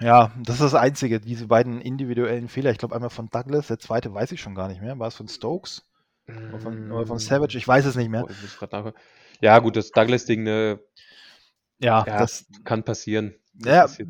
[0.00, 2.70] Ja, das ist das Einzige, diese beiden individuellen Fehler.
[2.70, 4.98] Ich glaube einmal von Douglas, der zweite weiß ich schon gar nicht mehr.
[4.98, 5.84] War es von Stokes?
[6.28, 7.56] Oder von, oder von Savage?
[7.56, 8.24] Ich weiß es nicht mehr.
[8.24, 8.92] Oh,
[9.40, 10.80] ja, gut, das Douglas-Ding, ne,
[11.78, 13.34] Ja, ja, das, kann passieren.
[13.54, 14.04] Das ja,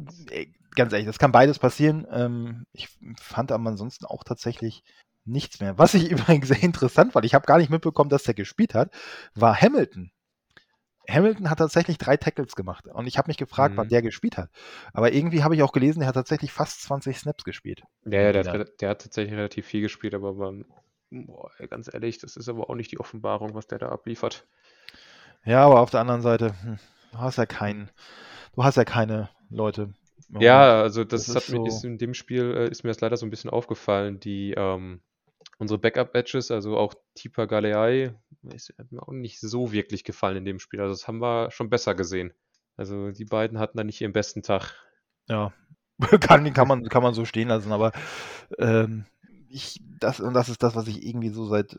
[0.79, 2.07] ganz ehrlich, das kann beides passieren.
[2.11, 2.89] Ähm, ich
[3.21, 4.83] fand aber ansonsten auch tatsächlich
[5.27, 5.79] nichts mehr.
[5.79, 8.93] Was ich übrigens sehr interessant fand, ich habe gar nicht mitbekommen, dass der gespielt hat,
[9.35, 10.13] war Hamilton.
[11.11, 13.89] Hamilton hat tatsächlich drei Tackles gemacht und ich habe mich gefragt, wann Mhm.
[13.89, 14.51] der gespielt hat.
[14.93, 17.83] Aber irgendwie habe ich auch gelesen, er hat tatsächlich fast 20 Snaps gespielt.
[18.05, 20.65] Ja, ja, der, hat- der hat tatsächlich relativ viel gespielt, aber man,
[21.11, 24.47] boah, ganz ehrlich, das ist aber auch nicht die Offenbarung, was der da abliefert.
[25.45, 26.79] Ja, aber auf der anderen Seite, hm,
[27.13, 27.91] du hast ja keinen,
[28.55, 29.95] du hast ja keine Leute.
[30.29, 30.69] Moment.
[30.69, 32.91] Ja, also das, das hat ist mir, so- ist in dem Spiel äh, ist mir
[32.91, 34.21] das leider so ein bisschen aufgefallen.
[34.21, 35.01] Die ähm,
[35.59, 38.15] unsere Backup-Badges, also auch Tipa Galeai,
[38.55, 40.81] ist hat mir auch nicht so wirklich gefallen in dem Spiel.
[40.81, 42.33] Also das haben wir schon besser gesehen.
[42.77, 44.75] Also die beiden hatten da nicht ihren besten Tag.
[45.29, 45.53] Ja,
[46.21, 47.93] kann, kann, man, kann man so stehen lassen, aber
[48.59, 49.05] ähm,
[49.49, 51.77] ich, das, und das ist das, was ich irgendwie so seit,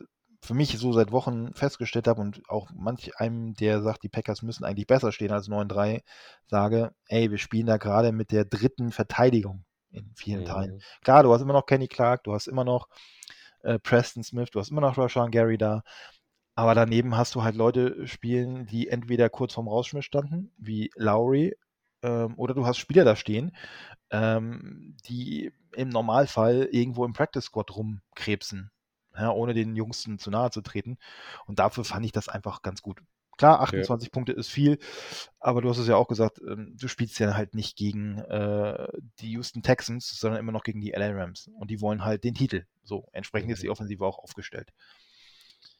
[0.50, 4.42] für mich so seit Wochen festgestellt habe und auch manch einem, der sagt, die Packers
[4.42, 6.02] müssen eigentlich besser stehen als 9-3,
[6.48, 10.74] sage, ey, wir spielen da gerade mit der dritten Verteidigung in vielen Teilen.
[10.74, 10.80] Mhm.
[11.04, 12.88] Klar, du hast immer noch Kenny Clark, du hast immer noch
[13.60, 15.84] äh, Preston Smith, du hast immer noch Rashawn Gary da.
[16.56, 21.54] Aber daneben hast du halt Leute spielen, die entweder kurz vorm Rausschmiss standen, wie Lowry,
[22.02, 23.56] ähm, oder du hast Spieler da stehen,
[24.10, 28.72] ähm, die im Normalfall irgendwo im Practice Squad rumkrebsen,
[29.20, 30.98] ja, ohne den Jungsten zu nahe zu treten.
[31.46, 33.00] Und dafür fand ich das einfach ganz gut.
[33.38, 34.78] Klar, 28 Punkte ist viel,
[35.38, 38.86] aber du hast es ja auch gesagt, ähm, du spielst ja halt nicht gegen äh,
[39.20, 41.48] die Houston Texans, sondern immer noch gegen die LA Rams.
[41.54, 42.64] Und die wollen halt den Titel.
[42.82, 43.70] So, entsprechend ist die Mhm.
[43.70, 44.72] Offensive auch aufgestellt.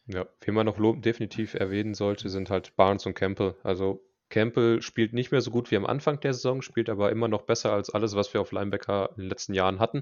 [0.07, 3.55] Ja, wen man noch definitiv erwähnen sollte, sind halt Barnes und Campbell.
[3.62, 7.29] Also Campbell spielt nicht mehr so gut wie am Anfang der Saison, spielt aber immer
[7.29, 10.00] noch besser als alles, was wir auf Linebacker in den letzten Jahren hatten.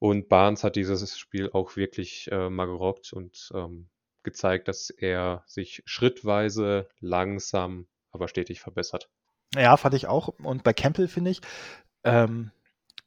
[0.00, 3.88] Und Barnes hat dieses Spiel auch wirklich äh, mal gerockt und ähm,
[4.24, 9.08] gezeigt, dass er sich schrittweise, langsam, aber stetig verbessert.
[9.54, 10.28] Ja, fand ich auch.
[10.28, 11.40] Und bei Campbell finde ich,
[12.04, 12.50] ähm,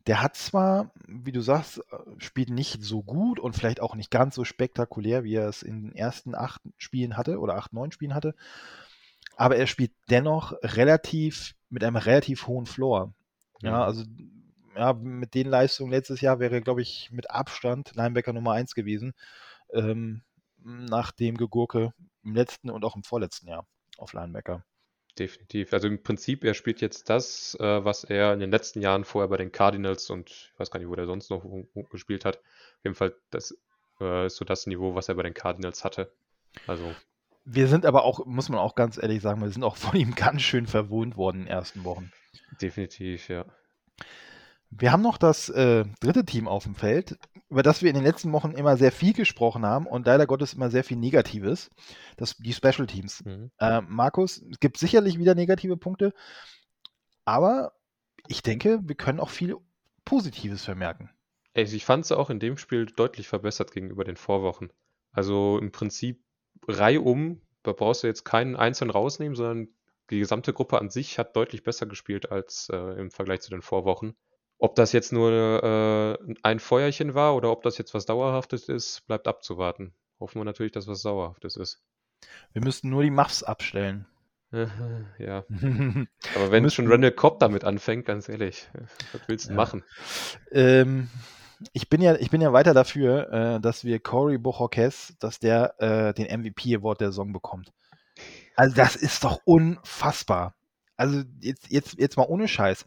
[0.07, 1.83] der hat zwar, wie du sagst, äh,
[2.19, 5.83] spielt nicht so gut und vielleicht auch nicht ganz so spektakulär, wie er es in
[5.83, 8.35] den ersten acht Spielen hatte oder acht, neun Spielen hatte,
[9.35, 13.13] aber er spielt dennoch relativ mit einem relativ hohen Floor.
[13.61, 13.83] Ja, Mhm.
[13.83, 14.03] also
[14.75, 19.13] ja, mit den Leistungen letztes Jahr wäre, glaube ich, mit Abstand Linebacker Nummer eins gewesen,
[19.71, 20.21] ähm,
[20.63, 24.63] nach dem Gegurke im letzten und auch im vorletzten Jahr auf Linebacker.
[25.19, 25.73] Definitiv.
[25.73, 29.27] Also im Prinzip, er spielt jetzt das, äh, was er in den letzten Jahren vorher
[29.27, 31.45] bei den Cardinals und ich weiß gar nicht, wo der sonst noch
[31.91, 32.37] gespielt hat.
[32.37, 33.55] Auf jeden Fall, das
[33.99, 36.11] äh, ist so das Niveau, was er bei den Cardinals hatte.
[36.65, 36.95] Also,
[37.45, 40.15] Wir sind aber auch, muss man auch ganz ehrlich sagen, wir sind auch von ihm
[40.15, 42.11] ganz schön verwohnt worden in den ersten Wochen.
[42.59, 43.45] definitiv, ja.
[44.79, 47.17] Wir haben noch das äh, dritte Team auf dem Feld,
[47.49, 50.53] über das wir in den letzten Wochen immer sehr viel gesprochen haben und leider Gottes
[50.53, 51.69] immer sehr viel Negatives.
[52.17, 53.23] Das, die Special Teams.
[53.23, 53.51] Mhm.
[53.59, 56.13] Äh, Markus, es gibt sicherlich wieder negative Punkte,
[57.25, 57.73] aber
[58.27, 59.55] ich denke, wir können auch viel
[60.05, 61.09] Positives vermerken.
[61.53, 64.71] Ey, ich fand sie auch in dem Spiel deutlich verbessert gegenüber den Vorwochen.
[65.11, 66.23] Also im Prinzip
[66.67, 69.67] reihum, da brauchst du jetzt keinen einzelnen rausnehmen, sondern
[70.09, 73.61] die gesamte Gruppe an sich hat deutlich besser gespielt als äh, im Vergleich zu den
[73.61, 74.15] Vorwochen.
[74.59, 75.31] Ob das jetzt nur
[76.23, 79.93] äh, ein Feuerchen war oder ob das jetzt was Dauerhaftes ist, bleibt abzuwarten.
[80.19, 81.81] Hoffen wir natürlich, dass was Dauerhaftes ist.
[82.53, 84.05] Wir müssten nur die Muffs abstellen.
[85.17, 85.43] ja,
[86.35, 88.69] aber wenn schon Randall Cobb damit anfängt, ganz ehrlich,
[89.11, 89.55] was willst du Ja.
[89.55, 89.83] machen?
[90.51, 91.09] Ähm,
[91.73, 95.75] ich, bin ja, ich bin ja weiter dafür, äh, dass wir Cory Bochorquez, dass der
[95.81, 97.73] äh, den MVP-Award der Saison bekommt.
[98.55, 100.53] Also das ist doch unfassbar.
[100.95, 102.85] Also jetzt, jetzt, jetzt mal ohne Scheiß.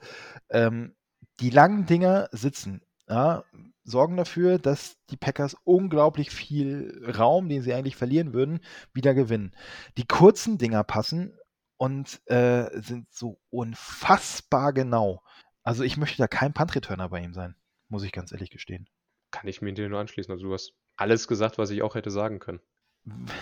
[0.50, 0.94] Ähm,
[1.40, 3.44] die langen Dinger sitzen, ja,
[3.84, 8.60] sorgen dafür, dass die Packers unglaublich viel Raum, den sie eigentlich verlieren würden,
[8.92, 9.54] wieder gewinnen.
[9.96, 11.36] Die kurzen Dinger passen
[11.76, 15.22] und äh, sind so unfassbar genau.
[15.62, 17.54] Also ich möchte da kein Punt-Returner bei ihm sein,
[17.88, 18.88] muss ich ganz ehrlich gestehen.
[19.30, 20.32] Kann ich mir dir nur anschließen.
[20.32, 22.60] Also du hast alles gesagt, was ich auch hätte sagen können.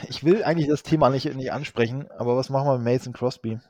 [0.08, 3.60] Ich will eigentlich das Thema nicht, nicht ansprechen, aber was machen wir mit Mason Crosby?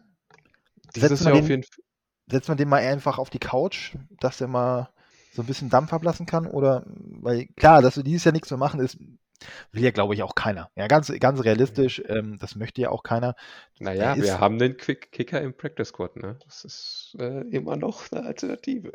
[0.97, 1.85] Dieses Jahr auf den- jeden Fall.
[2.27, 4.89] Setzen wir den mal einfach auf die Couch, dass der mal
[5.33, 6.47] so ein bisschen Dampf ablassen kann?
[6.47, 8.99] Oder, weil klar, dass wir dieses Jahr nichts mehr machen, ist,
[9.73, 10.71] will ja, glaube ich, auch keiner.
[10.77, 13.35] Ja, ganz, ganz realistisch, ähm, das möchte ja auch keiner.
[13.79, 16.39] Naja, wir ist- haben den Quick Kicker im Practice Squad, ne?
[16.45, 18.93] Das ist äh, immer noch eine Alternative.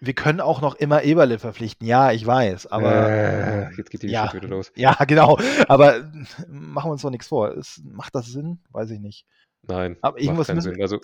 [0.00, 1.86] wir können auch noch immer Eberle verpflichten.
[1.86, 3.08] Ja, ich weiß, aber.
[3.08, 4.72] Äh, jetzt geht die ja, wieder los.
[4.76, 5.38] Ja, genau.
[5.68, 6.10] Aber
[6.48, 7.56] machen wir uns doch nichts vor.
[7.56, 8.58] Es, macht das Sinn?
[8.70, 9.26] Weiß ich nicht.
[9.62, 9.96] Nein.
[10.02, 10.82] Aber irgendwas müssen Sinn.
[10.82, 11.00] Also,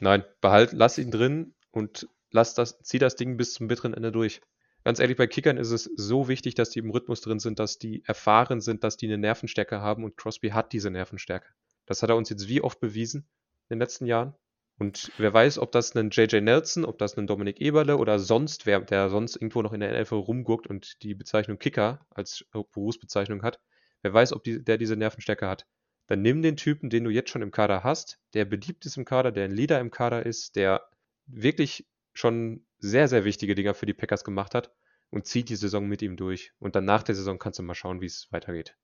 [0.00, 4.12] nein, behalt, lass ihn drin und lass das, zieh das Ding bis zum bitteren Ende
[4.12, 4.40] durch.
[4.84, 7.78] Ganz ehrlich, bei Kickern ist es so wichtig, dass die im Rhythmus drin sind, dass
[7.78, 11.48] die erfahren sind, dass die eine Nervenstärke haben und Crosby hat diese Nervenstärke.
[11.86, 13.26] Das hat er uns jetzt wie oft bewiesen
[13.68, 14.34] in den letzten Jahren.
[14.78, 18.66] Und wer weiß, ob das ein JJ Nelson, ob das ein Dominik Eberle oder sonst
[18.66, 23.42] wer, der sonst irgendwo noch in der NFL rumguckt und die Bezeichnung Kicker als Berufsbezeichnung
[23.42, 23.60] hat,
[24.02, 25.66] wer weiß, ob die, der diese Nervenstärke hat.
[26.06, 29.04] Dann nimm den Typen, den du jetzt schon im Kader hast, der beliebt ist im
[29.04, 30.82] Kader, der ein Leader im Kader ist, der
[31.26, 34.70] wirklich schon sehr, sehr wichtige Dinger für die Packers gemacht hat
[35.10, 36.52] und zieh die Saison mit ihm durch.
[36.58, 38.76] Und dann nach der Saison kannst du mal schauen, wie es weitergeht.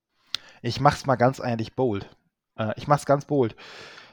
[0.62, 2.08] Ich mach's mal ganz eigentlich bold.
[2.56, 3.56] Äh, ich mach's ganz bold.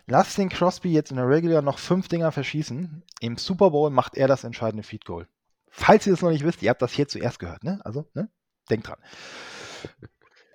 [0.05, 3.03] Lass den Crosby jetzt in der Regular noch fünf Dinger verschießen.
[3.19, 5.27] Im Super Bowl macht er das entscheidende Feed Goal.
[5.69, 7.81] Falls ihr das noch nicht wisst, ihr habt das hier zuerst gehört, ne?
[7.83, 8.29] Also, ne?
[8.69, 8.99] Denkt dran.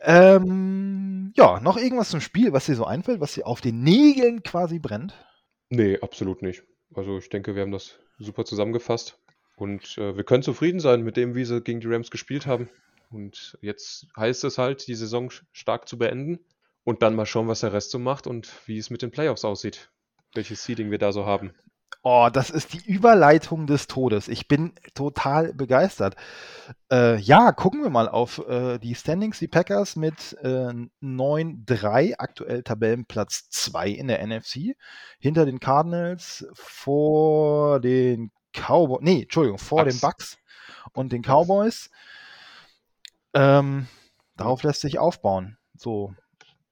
[0.05, 4.43] Ähm, ja, noch irgendwas zum Spiel, was dir so einfällt, was dir auf den Nägeln
[4.43, 5.15] quasi brennt?
[5.71, 6.65] Nee, absolut nicht.
[6.95, 9.19] Also ich denke, wir haben das super zusammengefasst.
[9.57, 12.69] Und äh, wir können zufrieden sein mit dem, wie sie gegen die Rams gespielt haben.
[13.11, 16.41] Und jetzt heißt es halt, die Saison stark zu beenden
[16.85, 19.45] und dann mal schauen, was der Rest so macht und wie es mit den Playoffs
[19.45, 19.91] aussieht.
[20.35, 21.53] Welches Seeding wir da so haben.
[22.02, 24.28] Oh, das ist die Überleitung des Todes.
[24.28, 26.16] Ich bin total begeistert.
[26.90, 29.38] Äh, ja, gucken wir mal auf äh, die Standings.
[29.38, 34.74] Die Packers mit äh, 9-3, aktuell Tabellenplatz 2 in der NFC.
[35.20, 39.94] Hinter den Cardinals, vor den Cowboys, nee, Entschuldigung, vor Bucks.
[39.94, 40.38] den Bucks
[40.92, 41.90] und den Cowboys.
[43.35, 43.87] Ähm,
[44.37, 45.57] darauf lässt sich aufbauen.
[45.76, 46.14] So,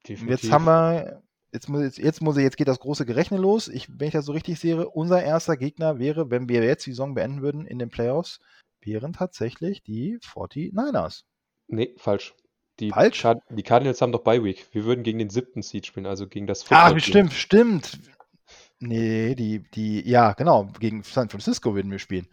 [0.06, 3.68] jetzt haben wir jetzt muss, jetzt, jetzt muss ich, jetzt geht das große Gerechne los.
[3.68, 6.90] Ich, wenn ich das so richtig sehe, unser erster Gegner wäre, wenn wir jetzt die
[6.90, 8.40] Saison beenden würden in den Playoffs,
[8.80, 11.22] wären tatsächlich die 49ers.
[11.68, 12.34] Nee, falsch.
[12.78, 13.20] Die, Falsch?
[13.20, 14.66] Card die Cardinals haben doch Bye Week.
[14.72, 18.00] Wir würden gegen den siebten Seed spielen, also gegen das Ah, stimmt, stimmt.
[18.78, 22.26] Nee, die, die, ja, genau, gegen San Francisco würden wir spielen.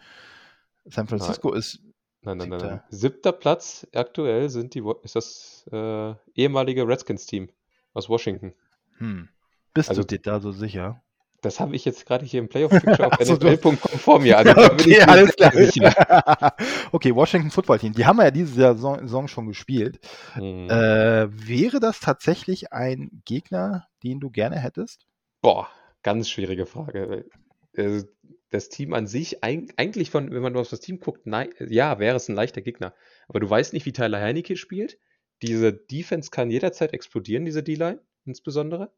[0.86, 1.82] San Francisco ist,
[2.22, 2.70] Nein, nein, nein, nein.
[2.90, 2.98] Siebter.
[2.98, 7.50] Siebter Platz aktuell sind die, ist das äh, ehemalige Redskins-Team
[7.94, 8.54] aus Washington.
[8.98, 9.30] Hm,
[9.74, 11.02] bist Also- du dir da so sicher?
[11.42, 14.40] Das habe ich jetzt gerade hier im Playoff-Picture auf NFL.com vor mir.
[14.40, 15.52] Also ich Okay, alles klar.
[15.52, 15.94] sicher.
[16.92, 20.00] okay, Washington Football Team, die haben wir ja diese Saison, Saison schon gespielt.
[20.34, 20.68] Hm.
[20.68, 25.06] Äh, wäre das tatsächlich ein Gegner, den du gerne hättest?
[25.42, 25.70] Boah,
[26.02, 27.26] ganz schwierige Frage.
[27.74, 28.02] Äh,
[28.50, 32.00] Das Team an sich, eig- eigentlich von, wenn man auf das Team guckt, nein, ja,
[32.00, 32.96] wäre es ein leichter Gegner.
[33.28, 34.98] Aber du weißt nicht, wie Tyler Heinecke spielt.
[35.44, 38.92] Diese Defense kann jederzeit explodieren, diese D-Line insbesondere.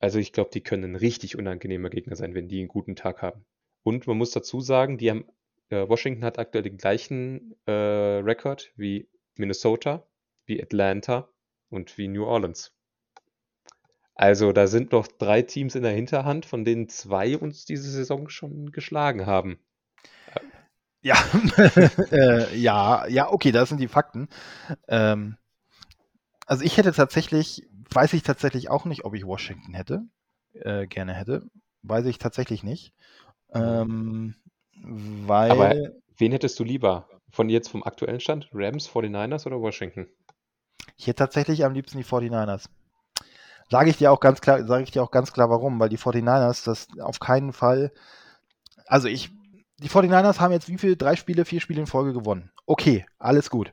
[0.00, 3.22] Also ich glaube, die können ein richtig unangenehmer Gegner sein, wenn die einen guten Tag
[3.22, 3.44] haben.
[3.82, 5.24] Und man muss dazu sagen, die haben,
[5.70, 10.06] äh, Washington hat aktuell den gleichen äh, Rekord wie Minnesota,
[10.46, 11.28] wie Atlanta
[11.70, 12.74] und wie New Orleans.
[14.14, 18.28] Also da sind noch drei Teams in der Hinterhand, von denen zwei uns diese Saison
[18.28, 19.60] schon geschlagen haben.
[21.00, 21.16] Ja,
[22.10, 24.28] äh, ja, ja, okay, das sind die Fakten.
[24.88, 25.36] Ähm,
[26.46, 30.02] also ich hätte tatsächlich, weiß ich tatsächlich auch nicht, ob ich Washington hätte,
[30.52, 31.42] äh, gerne hätte.
[31.82, 32.92] Weiß ich tatsächlich nicht.
[33.52, 34.34] Ähm,
[34.82, 35.74] weil, Aber
[36.16, 37.08] wen hättest du lieber?
[37.30, 38.48] Von jetzt vom aktuellen Stand?
[38.52, 40.08] Rams, 49ers oder Washington?
[40.98, 42.66] ich hätte tatsächlich am liebsten die 49ers.
[43.70, 45.98] Sage ich dir auch ganz klar, sage ich dir auch ganz klar warum, weil die
[45.98, 47.92] 49ers das auf keinen Fall,
[48.86, 49.30] also ich,
[49.78, 50.96] die 49ers haben jetzt wie viel?
[50.96, 52.50] Drei Spiele, vier Spiele in Folge gewonnen.
[52.66, 53.72] Okay, alles gut.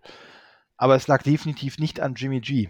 [0.77, 2.69] Aber es lag definitiv nicht an Jimmy G.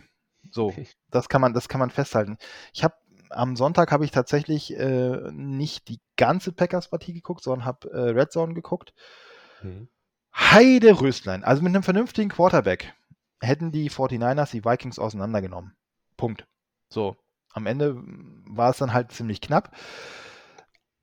[0.52, 0.74] So,
[1.12, 2.38] das kann man, das kann man festhalten.
[2.74, 2.96] Ich habe
[3.30, 8.32] am Sonntag habe ich tatsächlich äh, nicht die ganze Packers-Partie geguckt, sondern habe äh, Red
[8.32, 8.94] Zone geguckt.
[9.62, 9.90] Mhm.
[10.34, 11.44] Heide Röstlein.
[11.44, 12.94] Also mit einem vernünftigen Quarterback
[13.42, 15.76] hätten die 49ers die Vikings auseinandergenommen.
[16.18, 16.48] Punkt.
[16.90, 17.16] So,
[17.54, 17.96] am Ende
[18.48, 19.76] war es dann halt ziemlich knapp.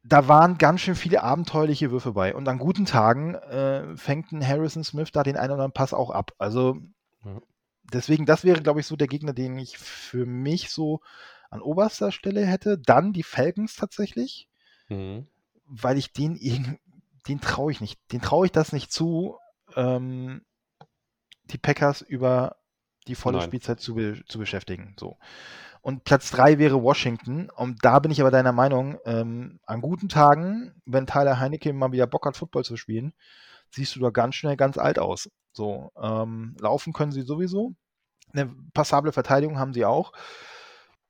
[0.05, 2.35] Da waren ganz schön viele abenteuerliche Würfe bei.
[2.35, 5.95] Und an guten Tagen äh, fängt ein Harrison Smith da den einen oder anderen Pass
[5.95, 6.33] auch ab.
[6.39, 6.77] Also
[7.25, 7.41] Ja.
[7.83, 11.01] Deswegen, das wäre, glaube ich, so der Gegner, den ich für mich so
[11.51, 12.79] an oberster Stelle hätte.
[12.79, 14.49] Dann die Falcons tatsächlich
[14.89, 15.27] Mhm.
[15.65, 16.37] weil ich den
[17.29, 18.01] den traue ich nicht.
[18.13, 19.39] Den traue ich das nicht zu,
[19.77, 20.45] ähm,
[21.45, 22.57] die Packers über
[23.07, 23.47] die volle Nein.
[23.47, 24.95] Spielzeit zu, be zu beschäftigen.
[24.99, 25.19] So.
[25.81, 27.51] Und Platz 3 wäre Washington.
[27.51, 31.93] Und da bin ich aber deiner Meinung, ähm, an guten Tagen, wenn Tyler Heinecke mal
[31.93, 33.13] wieder Bock hat, Football zu spielen,
[33.71, 35.31] siehst du da ganz schnell ganz alt aus.
[35.53, 37.75] So, ähm, laufen können sie sowieso.
[38.33, 40.13] Eine passable Verteidigung haben sie auch.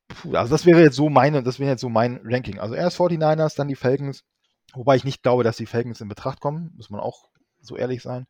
[0.09, 2.59] Puh, also das wäre jetzt so meine, das wäre jetzt so mein Ranking.
[2.59, 4.25] Also erst 49ers, dann die Falcons,
[4.75, 7.29] Wobei ich nicht glaube, dass die Falcons in Betracht kommen, muss man auch
[7.61, 8.27] so ehrlich sein.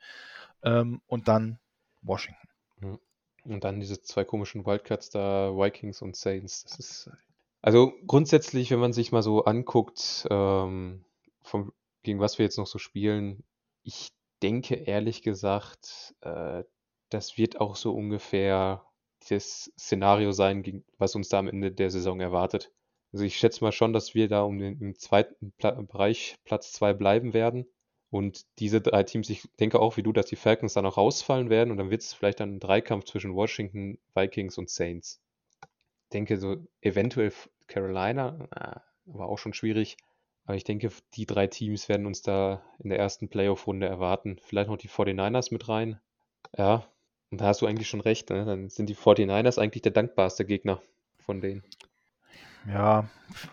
[0.62, 1.59] Ähm, und dann
[2.03, 2.48] Washington.
[3.44, 6.64] Und dann diese zwei komischen Wildcats da, Vikings und Saints.
[6.64, 7.11] Das ist.
[7.61, 11.05] Also grundsätzlich, wenn man sich mal so anguckt, ähm,
[11.42, 11.72] vom,
[12.03, 13.44] gegen was wir jetzt noch so spielen,
[13.85, 16.64] ich denke ehrlich gesagt, äh,
[17.11, 18.85] das wird auch so ungefähr
[19.28, 22.72] das Szenario sein, was uns da am Ende der Saison erwartet.
[23.12, 26.72] Also ich schätze mal schon, dass wir da um den im zweiten Pla Bereich Platz
[26.72, 27.66] 2 bleiben werden.
[28.11, 31.48] Und diese drei Teams, ich denke auch wie du, dass die Falcons dann auch rausfallen
[31.48, 35.22] werden und dann wird es vielleicht dann ein Dreikampf zwischen Washington, Vikings und Saints.
[35.62, 37.33] Ich denke so eventuell
[37.68, 39.96] Carolina, na, war auch schon schwierig.
[40.44, 44.38] Aber ich denke, die drei Teams werden uns da in der ersten Playoff-Runde erwarten.
[44.42, 46.00] Vielleicht noch die 49ers mit rein.
[46.57, 46.85] Ja,
[47.31, 48.31] und da hast du eigentlich schon recht.
[48.31, 48.44] Ne?
[48.44, 50.83] Dann sind die 49ers eigentlich der dankbarste Gegner
[51.24, 51.62] von denen.
[52.66, 53.09] Ja,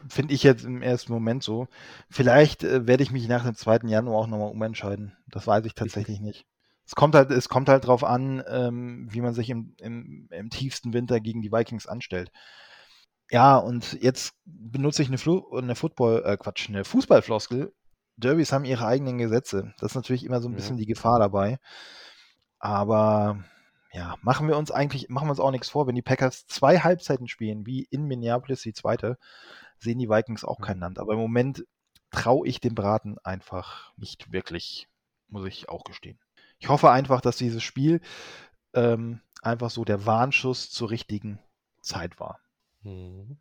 [0.07, 1.67] finde ich jetzt im ersten Moment so.
[2.09, 3.87] Vielleicht äh, werde ich mich nach dem 2.
[3.87, 5.15] Januar auch nochmal umentscheiden.
[5.27, 6.45] Das weiß ich tatsächlich nicht.
[6.85, 10.49] Es kommt halt, es kommt halt drauf an, ähm, wie man sich im, im, im
[10.49, 12.31] tiefsten Winter gegen die Vikings anstellt.
[13.29, 17.73] Ja, und jetzt benutze ich eine, Flu eine Football, äh, Quatsch, eine Fußballfloskel.
[18.17, 19.73] Derbys haben ihre eigenen Gesetze.
[19.79, 20.81] Das ist natürlich immer so ein bisschen ja.
[20.81, 21.59] die Gefahr dabei.
[22.57, 23.43] Aber
[23.93, 26.79] ja, machen wir uns eigentlich, machen wir uns auch nichts vor, wenn die Packers zwei
[26.79, 29.17] Halbzeiten spielen, wie in Minneapolis die zweite,
[29.77, 30.99] sehen die Vikings auch kein Land.
[30.99, 31.65] Aber im Moment
[32.11, 34.89] traue ich dem Braten einfach nicht wirklich,
[35.27, 36.19] muss ich auch gestehen.
[36.59, 38.01] Ich hoffe einfach, dass dieses Spiel
[38.73, 41.39] ähm, einfach so der Warnschuss zur richtigen
[41.81, 42.39] Zeit war.
[42.83, 43.37] Mhm.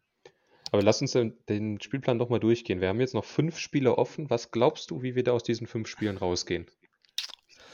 [0.70, 1.12] Aber lass uns
[1.48, 2.80] den Spielplan doch mal durchgehen.
[2.80, 4.28] Wir haben jetzt noch fünf Spiele offen.
[4.28, 6.66] Was glaubst du, wie wir da aus diesen fünf Spielen rausgehen?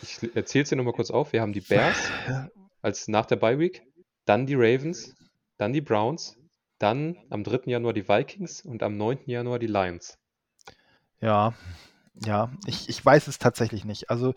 [0.02, 1.32] Ich erzähle es dir nochmal kurz auf.
[1.32, 2.10] Wir haben die Bears
[2.82, 3.82] als nach der Bye Week,
[4.26, 5.16] dann die Ravens,
[5.56, 6.36] dann die Browns,
[6.78, 7.70] dann am 3.
[7.70, 9.20] Januar die Vikings und am 9.
[9.26, 10.18] Januar die Lions.
[11.20, 11.54] Ja,
[12.26, 14.10] ja, ich, ich weiß es tatsächlich nicht.
[14.10, 14.34] Also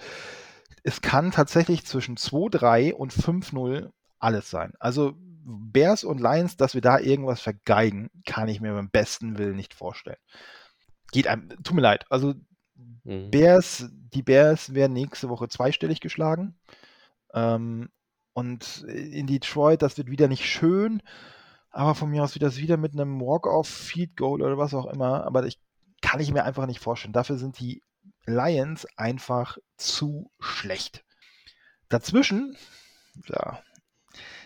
[0.83, 4.73] es kann tatsächlich zwischen 2-3 und 5-0 alles sein.
[4.79, 5.15] Also
[5.49, 9.73] Bears und Lions, dass wir da irgendwas vergeigen, kann ich mir beim besten Willen nicht
[9.73, 10.17] vorstellen.
[11.13, 12.05] Geht einem, tut mir leid.
[12.09, 12.33] Also
[13.05, 13.31] mhm.
[13.31, 16.59] Bears, die Bears werden nächste Woche zweistellig geschlagen.
[17.33, 17.89] Ähm,
[18.33, 21.01] und in Detroit, das wird wieder nicht schön,
[21.71, 24.85] aber von mir aus wird das wieder mit einem Walk-off, Feed Goal oder was auch
[24.87, 25.23] immer.
[25.25, 25.59] Aber ich
[26.01, 27.13] kann ich mir einfach nicht vorstellen.
[27.13, 27.81] Dafür sind die
[28.25, 31.05] Lions einfach zu schlecht.
[31.87, 32.57] Dazwischen,
[33.27, 33.61] ja,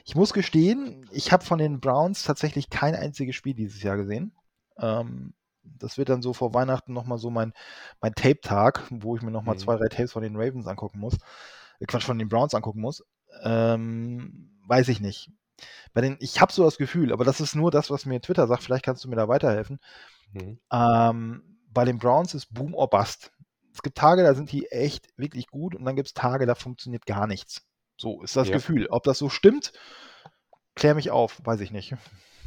[0.05, 4.33] ich muss gestehen, ich habe von den Browns tatsächlich kein einziges Spiel dieses Jahr gesehen.
[4.77, 5.33] Ähm,
[5.63, 7.53] das wird dann so vor Weihnachten nochmal so mein,
[8.01, 9.59] mein Tape-Tag, wo ich mir nochmal mhm.
[9.59, 11.17] zwei, drei Tapes von den Ravens angucken muss.
[11.79, 13.03] Äh, Quatsch, von den Browns angucken muss.
[13.43, 15.31] Ähm, weiß ich nicht.
[15.93, 18.47] Bei den, ich habe so das Gefühl, aber das ist nur das, was mir Twitter
[18.47, 18.63] sagt.
[18.63, 19.79] Vielleicht kannst du mir da weiterhelfen.
[20.33, 20.59] Mhm.
[20.71, 23.31] Ähm, bei den Browns ist Boom or Bust.
[23.73, 26.55] Es gibt Tage, da sind die echt wirklich gut und dann gibt es Tage, da
[26.55, 27.65] funktioniert gar nichts.
[28.01, 28.55] So ist das ja.
[28.55, 28.87] Gefühl.
[28.87, 29.73] Ob das so stimmt,
[30.73, 31.93] klär mich auf, weiß ich nicht.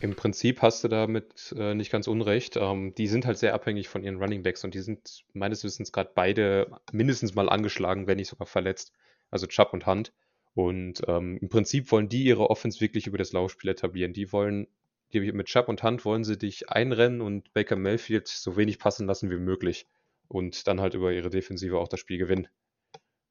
[0.00, 2.56] Im Prinzip hast du damit äh, nicht ganz unrecht.
[2.56, 5.92] Ähm, die sind halt sehr abhängig von ihren Running Backs und die sind meines Wissens
[5.92, 8.92] gerade beide mindestens mal angeschlagen, wenn nicht sogar verletzt.
[9.30, 10.12] Also Chubb und Hunt.
[10.54, 14.12] Und ähm, im Prinzip wollen die ihre Offense wirklich über das Laufspiel etablieren.
[14.12, 14.66] Die wollen,
[15.12, 19.06] die, mit Chubb und Hunt wollen sie dich einrennen und Baker Mayfield so wenig passen
[19.06, 19.86] lassen wie möglich.
[20.26, 22.48] Und dann halt über ihre Defensive auch das Spiel gewinnen.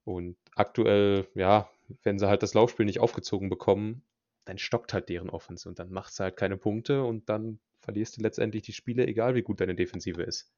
[0.05, 1.69] Und aktuell, ja,
[2.03, 4.03] wenn sie halt das Laufspiel nicht aufgezogen bekommen,
[4.45, 8.17] dann stockt halt deren Offense und dann macht sie halt keine Punkte und dann verlierst
[8.17, 10.51] du letztendlich die Spiele, egal wie gut deine Defensive ist.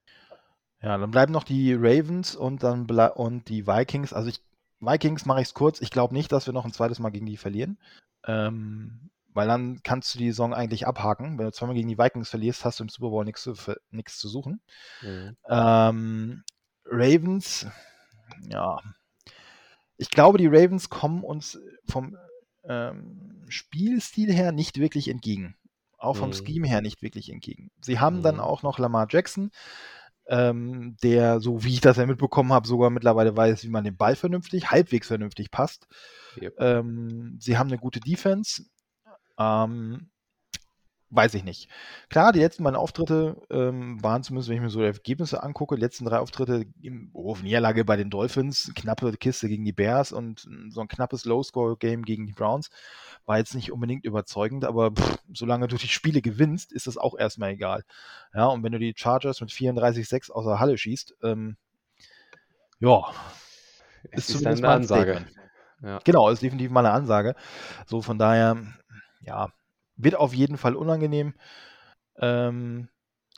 [0.81, 4.13] Ja, dann bleiben noch die Ravens und dann und die Vikings.
[4.13, 4.41] Also ich,
[4.79, 5.81] Vikings mache ich es kurz.
[5.81, 7.79] Ich glaube nicht, dass wir noch ein zweites Mal gegen die verlieren.
[8.25, 11.37] Ähm, weil dann kannst du die Saison eigentlich abhaken.
[11.37, 14.29] Wenn du zweimal gegen die Vikings verlierst, hast du im Super Bowl nichts zu, zu
[14.29, 14.61] suchen.
[15.01, 15.37] Mhm.
[15.49, 16.43] Ähm,
[16.85, 17.67] Ravens,
[18.49, 18.79] ja,
[19.97, 22.17] ich glaube, die Ravens kommen uns vom
[22.67, 25.55] ähm, Spielstil her nicht wirklich entgegen.
[25.97, 26.33] Auch vom mhm.
[26.33, 27.71] Scheme her nicht wirklich entgegen.
[27.81, 28.23] Sie haben mhm.
[28.23, 29.51] dann auch noch Lamar Jackson,
[30.27, 33.97] ähm, der, so wie ich das ja mitbekommen habe, sogar mittlerweile weiß, wie man den
[33.97, 35.87] Ball vernünftig, halbwegs vernünftig passt.
[36.41, 36.55] Yep.
[36.59, 38.65] Ähm, sie haben eine gute Defense.
[39.37, 40.09] Ähm,
[41.15, 41.69] weiß ich nicht.
[42.09, 45.75] Klar, die letzten beiden Auftritte ähm, waren zumindest, wenn ich mir so die Ergebnisse angucke,
[45.75, 50.11] die letzten drei Auftritte im oh, Niederlage bei den Dolphins, knappe Kiste gegen die Bears
[50.11, 52.69] und so ein knappes Low-Score-Game gegen die Browns
[53.25, 57.17] war jetzt nicht unbedingt überzeugend, aber pff, solange du die Spiele gewinnst, ist das auch
[57.17, 57.83] erstmal egal.
[58.33, 61.57] Ja, und wenn du die Chargers mit 34-6 aus der Halle schießt, ähm,
[62.79, 63.05] ja,
[64.11, 65.25] ist, ist zumindest eine Ansage.
[65.81, 65.99] Ja.
[66.03, 67.35] Genau, ist definitiv mal eine Ansage.
[67.87, 68.57] So, von daher,
[69.21, 69.49] ja,
[69.97, 71.33] wird auf jeden Fall unangenehm.
[72.17, 72.89] Ähm,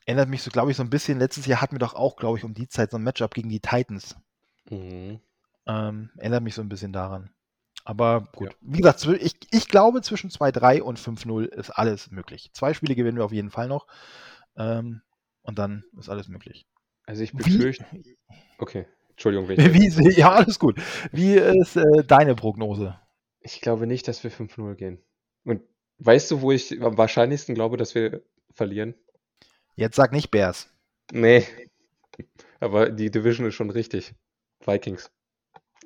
[0.05, 1.19] Erinnert mich so, glaube ich, so ein bisschen.
[1.19, 3.49] Letztes Jahr hatten wir doch auch, glaube ich, um die Zeit so ein Matchup gegen
[3.49, 4.15] die Titans.
[4.69, 5.19] Mhm.
[5.65, 7.29] Ähm, erinnert mich so ein bisschen daran.
[7.83, 8.55] Aber gut, Ja.
[8.61, 12.51] wie gesagt, ich, ich glaube, zwischen 2-3 und 5-0 ist alles möglich.
[12.53, 13.85] Zwei Spiele gewinnen wir auf jeden Fall noch.
[14.55, 15.01] Ähm,
[15.41, 16.65] und dann ist alles möglich.
[17.05, 17.85] Also ich Wie, befürchte.
[18.59, 20.79] Okay, Entschuldigung, wenn ich, wie, ja, alles gut.
[21.11, 22.97] Wie ist äh, deine Prognose?
[23.41, 25.01] ich glaube nicht, dass wir 5-0 gehen.
[25.43, 25.61] Und
[25.99, 28.21] weißt du, wo ich am wahrscheinlichsten glaube, dass wir
[28.53, 28.95] verlieren?
[29.75, 30.69] Jetzt sag nicht Bears.
[31.11, 31.45] Nee.
[32.59, 34.13] Aber die Division ist schon richtig.
[34.65, 35.11] Vikings.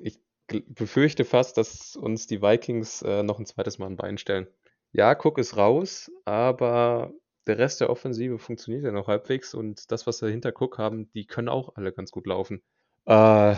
[0.00, 4.46] Ich befürchte fast, dass uns die Vikings äh, noch ein zweites Mal ein Bein stellen.
[4.92, 7.12] Ja, Cook ist raus, aber
[7.46, 11.10] der Rest der Offensive funktioniert ja noch halbwegs und das, was wir hinter Cook haben,
[11.12, 12.62] die können auch alle ganz gut laufen.
[13.06, 13.56] Äh,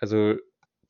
[0.00, 0.36] also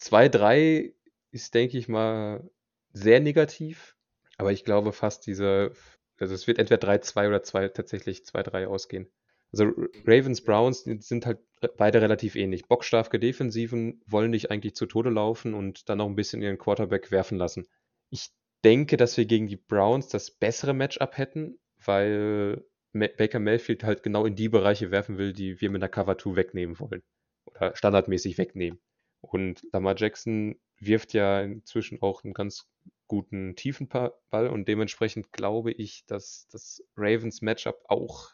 [0.01, 0.93] 2-3
[1.31, 2.49] ist, denke ich mal,
[2.93, 3.97] sehr negativ,
[4.39, 5.73] aber ich glaube fast diese,
[6.19, 9.11] also es wird entweder 3-2 oder 2, tatsächlich 2-3 ausgehen.
[9.53, 9.71] Also
[10.07, 11.39] Ravens, Browns sind halt
[11.77, 12.67] beide relativ ähnlich.
[12.69, 17.11] Bockstarke Defensiven wollen dich eigentlich zu Tode laufen und dann noch ein bisschen ihren Quarterback
[17.11, 17.67] werfen lassen.
[18.09, 18.31] Ich
[18.65, 24.25] denke, dass wir gegen die Browns das bessere Matchup hätten, weil Baker Mayfield halt genau
[24.25, 27.03] in die Bereiche werfen will, die wir mit einer Cover 2 wegnehmen wollen.
[27.45, 28.81] Oder standardmäßig wegnehmen.
[29.21, 32.69] Und Lamar Jackson wirft ja inzwischen auch einen ganz
[33.07, 38.33] guten tiefen Ball und dementsprechend glaube ich, dass das Ravens Matchup auch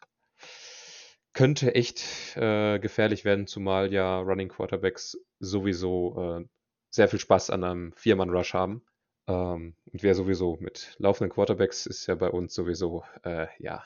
[1.32, 6.44] könnte echt äh, gefährlich werden, zumal ja Running Quarterbacks sowieso äh,
[6.90, 8.82] sehr viel Spaß an einem Viermann-Rush haben.
[9.28, 13.84] Ähm, und wer sowieso mit laufenden Quarterbacks ist ja bei uns sowieso, äh, ja,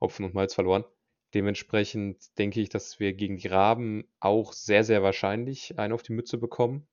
[0.00, 0.84] Hopfen und Malz verloren.
[1.34, 6.12] Dementsprechend denke ich, dass wir gegen die Raben auch sehr, sehr wahrscheinlich einen auf die
[6.12, 6.86] Mütze bekommen.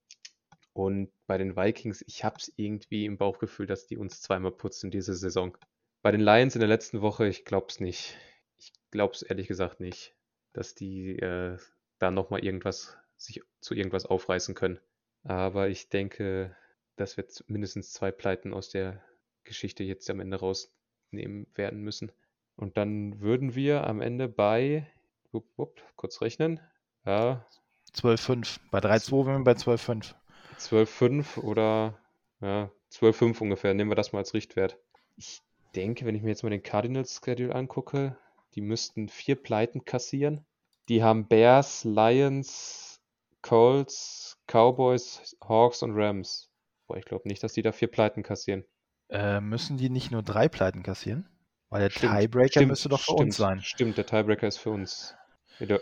[0.73, 4.91] Und bei den Vikings, ich habe es irgendwie im Bauchgefühl, dass die uns zweimal putzen
[4.91, 5.57] diese Saison.
[6.01, 8.15] Bei den Lions in der letzten Woche, ich glaube es nicht.
[8.57, 10.15] Ich glaube es ehrlich gesagt nicht,
[10.53, 11.57] dass die äh,
[11.97, 14.79] da nochmal irgendwas, sich zu irgendwas aufreißen können.
[15.23, 16.55] Aber ich denke,
[16.95, 19.03] dass wir mindestens zwei Pleiten aus der
[19.43, 22.11] Geschichte jetzt am Ende rausnehmen werden müssen.
[22.55, 24.87] Und dann würden wir am Ende bei,
[25.31, 26.59] wupp, wupp, kurz rechnen,
[27.05, 27.45] ja,
[27.93, 28.59] 12-5.
[28.71, 30.13] Bei 3-2 wären wir bei 12-5.
[30.59, 31.97] 12,5 oder
[32.41, 33.73] ja, 12,5 ungefähr.
[33.73, 34.77] Nehmen wir das mal als Richtwert.
[35.15, 35.41] Ich
[35.75, 38.17] denke, wenn ich mir jetzt mal den Cardinals Schedule angucke,
[38.55, 40.45] die müssten vier Pleiten kassieren.
[40.87, 42.99] Die haben Bears, Lions,
[43.41, 46.49] Colts, Cowboys, Hawks und Rams.
[46.87, 48.65] Boah, ich glaube nicht, dass die da vier Pleiten kassieren.
[49.09, 51.27] Äh, müssen die nicht nur drei Pleiten kassieren?
[51.69, 53.61] Weil der Stimmt, Tiebreaker stimmt, müsste doch für stimmt, uns sein.
[53.61, 55.15] Stimmt, der Tiebreaker ist für uns.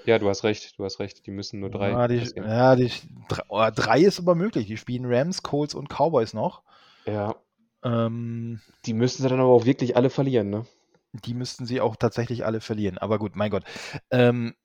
[0.05, 1.25] Ja, du, hast recht, du hast recht.
[1.25, 2.91] Die müssen nur drei Ja, die, ja die,
[3.29, 4.67] drei, oh, drei ist aber möglich.
[4.67, 6.63] Die spielen Rams, Colts und Cowboys noch.
[7.05, 7.35] Ja,
[7.83, 10.65] Ähm, die müssen sie dann aber auch wirklich alle verlieren, ne?
[11.13, 12.97] die müssten sie auch tatsächlich alle verlieren.
[12.97, 13.63] Aber gut, mein Gott.
[14.11, 14.55] Ähm,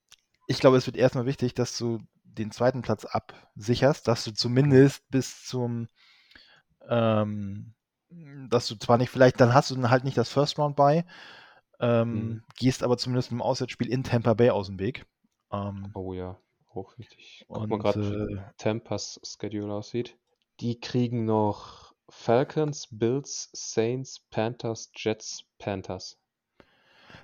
[0.47, 5.09] ich glaube, es wird erstmal wichtig, dass du den zweiten Platz absicherst, dass du zumindest
[5.11, 5.89] bis zum,
[6.89, 7.75] ähm,
[8.49, 11.05] dass du zwar nicht, vielleicht, dann hast du dann halt nicht das First Round bei,
[11.83, 12.45] ähm, Mhm.
[12.57, 15.07] gehst aber zumindest im Auswärtsspiel in Tampa Bay aus dem Weg.
[15.53, 17.47] Ähm, Oh ja, auch richtig.
[17.51, 20.19] Guck mal und gerade, äh, wie Tampas Schedule aussieht.
[20.61, 26.19] Die kriegen noch Falcons, Bills, Saints, Panthers, Jets, Panthers.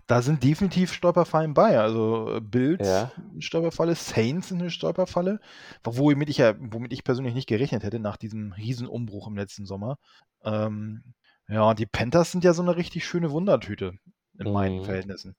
[0.07, 1.79] da sind definitiv Stolperfallen bei.
[1.79, 3.13] Also äh, Bills Ja.
[3.39, 5.41] Stolperfalle, Saints sind eine Stolperfalle,
[5.85, 9.99] womit ich ja, womit ich persönlich nicht gerechnet hätte nach diesem Riesenumbruch im letzten Sommer.
[10.43, 11.15] Ähm,
[11.49, 13.95] ja, und die Panthers sind ja so eine richtig schöne Wundertüte
[14.39, 14.85] in meinen Mhm.
[14.85, 15.37] Verhältnissen.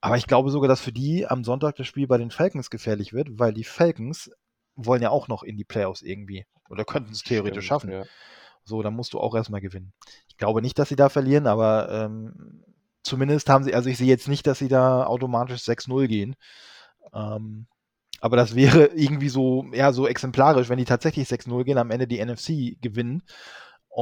[0.00, 3.12] Aber ich glaube sogar, dass für die am Sonntag das Spiel bei den Falcons gefährlich
[3.12, 4.30] wird, weil die Falcons
[4.74, 7.90] wollen ja auch noch in die Playoffs irgendwie oder könnten es theoretisch Stimmt, schaffen.
[7.90, 8.04] ja.
[8.64, 9.92] So, dann musst du auch erstmal gewinnen.
[10.28, 12.64] Ich glaube nicht, dass sie da verlieren, aber ähm,
[13.02, 16.36] zumindest haben sie, also ich sehe jetzt nicht, dass sie da automatisch 6-0 gehen.
[17.12, 17.66] Ähm,
[18.20, 22.06] aber das wäre irgendwie so, ja, so exemplarisch, wenn die tatsächlich 6-0 gehen, am Ende
[22.06, 23.22] die NFC gewinnen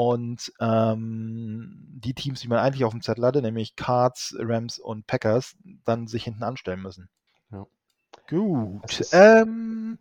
[0.01, 5.09] und ähm, die Teams, die man eigentlich auf dem Zettel hatte, nämlich Cards, Rams und
[5.09, 7.09] Packers, dann sich hinten anstellen müssen.
[7.51, 7.67] Ja.
[8.29, 9.09] Gut.
[9.11, 9.99] Ähm,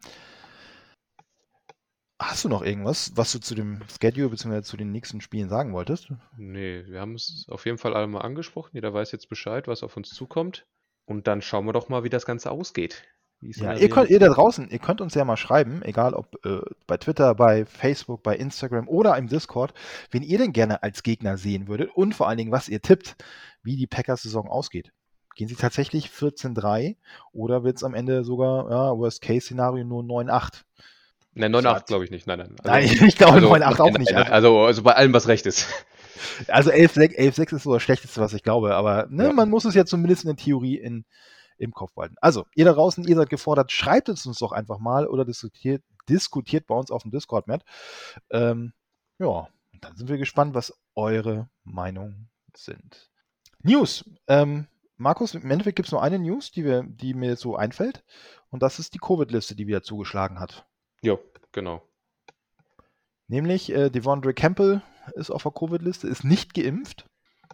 [2.20, 4.62] hast du noch irgendwas, was du zu dem Schedule bzw.
[4.62, 6.14] zu den nächsten Spielen sagen wolltest?
[6.38, 8.70] Nee, wir haben es auf jeden Fall alle mal angesprochen.
[8.74, 10.68] Jeder weiß jetzt Bescheid, was auf uns zukommt.
[11.06, 13.04] Und dann schauen wir doch mal, wie das Ganze ausgeht.
[13.42, 16.60] Ja, ihr könnt, ihr da draußen, ihr könnt uns ja mal schreiben, egal ob äh,
[16.88, 19.74] bei Twitter, bei Facebook, bei Instagram oder im Discord,
[20.10, 23.16] wen ihr denn gerne als Gegner sehen würdet und vor allen Dingen, was ihr tippt,
[23.62, 24.92] wie die Packers-Saison ausgeht.
[25.36, 26.96] Gehen sie tatsächlich 14-3
[27.32, 30.64] oder wird es am Ende sogar, ja, Worst-Case-Szenario nur 9-8?
[31.36, 32.26] Nein, 9-8 Sagt- glaube ich nicht.
[32.26, 32.56] Nein, nein.
[32.64, 34.12] Nein, ich glaube 9-8 auch nicht.
[34.14, 35.68] Nein, also, also bei allem, was recht ist.
[36.48, 39.34] Also 11-6 11, ist so das Schlechteste, was ich glaube, aber ne, Ja.
[39.34, 41.06] man muss es ja zumindest in der Theorie in,
[41.58, 42.16] im Kopf behalten.
[42.22, 45.84] Also, ihr da draußen, ihr seid gefordert, schreibt es uns doch einfach mal oder diskutiert,
[46.10, 47.64] diskutiert bei uns auf dem Discord, Matt.
[48.30, 48.74] Ähm,
[49.20, 49.48] ja,
[49.82, 53.10] dann sind wir gespannt, was eure Meinungen sind.
[53.62, 54.06] News.
[54.28, 58.04] Ähm, Markus, im Endeffekt gibt es nur eine News, die, wir, die mir so einfällt.
[58.50, 60.66] Und das ist die Covid-Liste, die wieder zugeschlagen hat.
[61.02, 61.18] Ja,
[61.52, 61.84] genau.
[63.28, 64.82] Nämlich äh, Devondre Campbell
[65.14, 67.06] ist auf der Covid-Liste, ist nicht geimpft.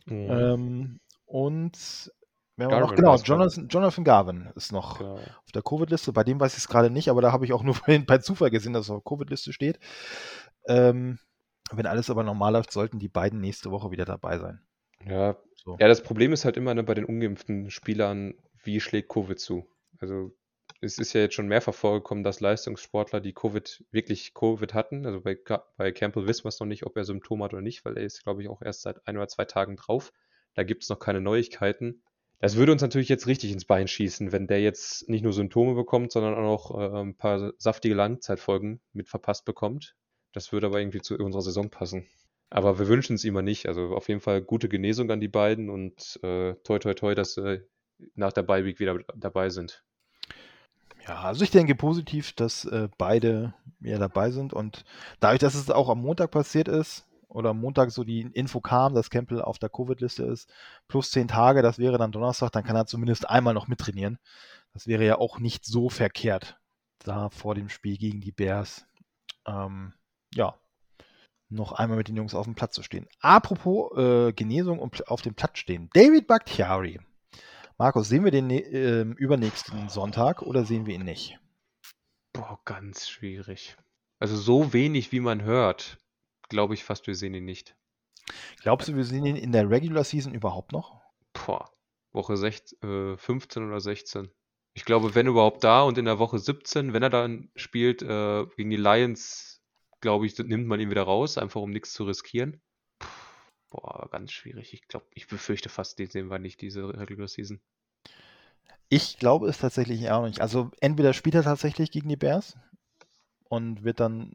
[0.06, 0.30] Mhm.
[0.30, 2.12] Ähm, und
[2.58, 2.90] wer war noch?
[2.90, 5.16] Garvin Genau, Jonathan, Jonathan Garvin ist noch Genau.
[5.16, 6.14] auf der Covid-Liste.
[6.14, 7.76] Bei dem weiß ich es gerade nicht, aber da habe ich auch nur
[8.08, 9.80] bei Zufall gesehen, dass er auf der Covid-Liste steht.
[10.68, 11.20] Ähm,
[11.72, 14.62] wenn alles aber normal läuft, sollten die beiden nächste Woche wieder dabei sein.
[15.06, 15.78] Ja, So.
[15.80, 19.68] ja, das Problem ist halt immer ne, bei den ungeimpften Spielern, wie schlägt Covid zu?
[20.00, 20.32] Also
[20.80, 25.22] es ist ja jetzt schon mehrfach vorgekommen, dass Leistungssportler, die Covid wirklich Covid hatten, also
[25.22, 25.38] bei,
[25.78, 28.04] bei Campbell wissen wir es noch nicht, ob er Symptome hat oder nicht, weil er
[28.04, 30.12] ist, glaube ich, auch erst seit ein oder zwei Tagen drauf.
[30.56, 32.04] Da gibt es noch keine Neuigkeiten.
[32.44, 35.76] Das würde uns natürlich jetzt richtig ins Bein schießen, wenn der jetzt nicht nur Symptome
[35.76, 39.96] bekommt, sondern auch äh, ein paar saftige Langzeitfolgen mit verpasst bekommt.
[40.34, 42.06] Das würde aber irgendwie zu unserer Saison passen.
[42.50, 43.70] Aber wir wünschen es ihm nicht.
[43.70, 47.36] Also auf jeden Fall gute Genesung an die beiden und äh, toi toi toi, dass
[47.36, 47.66] sie
[48.14, 49.82] nach der Bye Week wieder dabei sind.
[51.08, 54.84] Ja, also ich denke positiv, dass äh, beide wieder dabei sind und
[55.22, 59.10] dadurch, dass es auch am Montag passiert ist oder Montag so die Info kam, dass
[59.10, 60.52] Campbell auf der Covid-Liste ist,
[60.88, 64.20] plus zehn Tage, das wäre dann Donnerstag, dann kann er zumindest einmal noch mittrainieren.
[64.74, 66.58] Das wäre ja auch nicht so verkehrt,
[67.00, 68.86] da vor dem Spiel gegen die Bears,
[69.46, 69.94] ähm,
[70.34, 70.56] ja,
[71.50, 73.08] noch einmal mit den Jungs auf dem Platz zu stehen.
[73.20, 75.90] Apropos äh, Genesung und auf dem Platz stehen.
[75.94, 77.00] David Bakhtiari.
[77.78, 81.40] Markus, sehen wir den ähm, übernächsten Sonntag oder sehen wir ihn nicht?
[82.32, 83.78] Boah, ganz schwierig.
[84.20, 85.98] Also so wenig, wie man hört,
[86.50, 87.76] glaube ich fast, wir sehen ihn nicht.
[88.62, 91.02] Glaubst du, wir sehen ihn in der Regular Season überhaupt noch?
[91.34, 91.70] Boah,
[92.12, 94.30] Woche 16, äh, 15 oder 16.
[94.76, 98.46] Ich glaube, wenn überhaupt da und in der Woche 17, wenn er dann spielt äh,
[98.56, 99.62] gegen die Lions,
[100.02, 102.62] glaube ich, nimmt man ihn wieder raus, einfach um nichts zu riskieren.
[103.00, 103.08] Puh,
[103.70, 104.74] boah, ganz schwierig.
[104.74, 107.62] Ich glaube, ich befürchte fast, den sehen wir nicht, diese Regular Season.
[108.90, 110.42] Ich glaube es tatsächlich auch nicht.
[110.42, 112.58] Also entweder spielt er tatsächlich gegen die Bears
[113.46, 114.32] und wird dann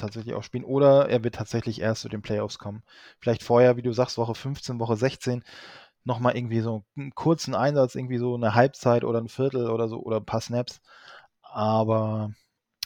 [0.00, 2.82] tatsächlich auch spielen, oder er wird tatsächlich erst zu den Playoffs kommen.
[3.18, 5.44] Vielleicht vorher, wie du sagst, Woche 15, Woche 16,
[6.04, 10.00] nochmal irgendwie so einen kurzen Einsatz, irgendwie so eine Halbzeit oder ein Viertel oder so
[10.00, 10.80] oder ein paar Snaps.
[11.42, 12.32] Aber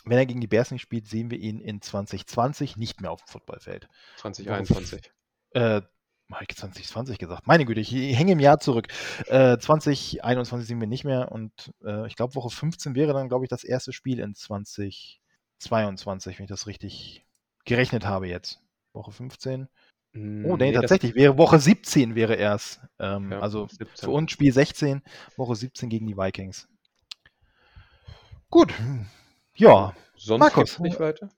[0.05, 3.23] wenn er gegen die Bears nicht spielt, sehen wir ihn in 2020 nicht mehr auf
[3.23, 3.89] dem Footballfeld.
[4.17, 5.13] 2021.
[5.51, 5.83] Äh,
[6.33, 7.47] habe ich 2020 gesagt?
[7.47, 8.89] Meine Güte, ich hänge im Jahr zurück.
[9.27, 13.45] Äh, 2021 sind wir nicht mehr und äh, ich glaube, Woche 15 wäre dann, glaube
[13.45, 14.35] ich, das erste Spiel in
[15.59, 17.25] 2022, wenn ich das richtig
[17.65, 18.61] gerechnet habe jetzt.
[18.93, 19.69] Woche 15.
[20.17, 22.81] Oh, nee, nee, tatsächlich, wäre Woche 17 wäre erst.
[23.01, 23.89] Ähm, Ja, also 17.
[23.97, 25.03] für uns Spiel 16,
[25.37, 26.69] Woche 17 gegen die Vikings.
[28.51, 28.73] Gut.
[29.57, 30.79] Ja, Sonst Markus.
[30.79, 31.29] nicht weiter?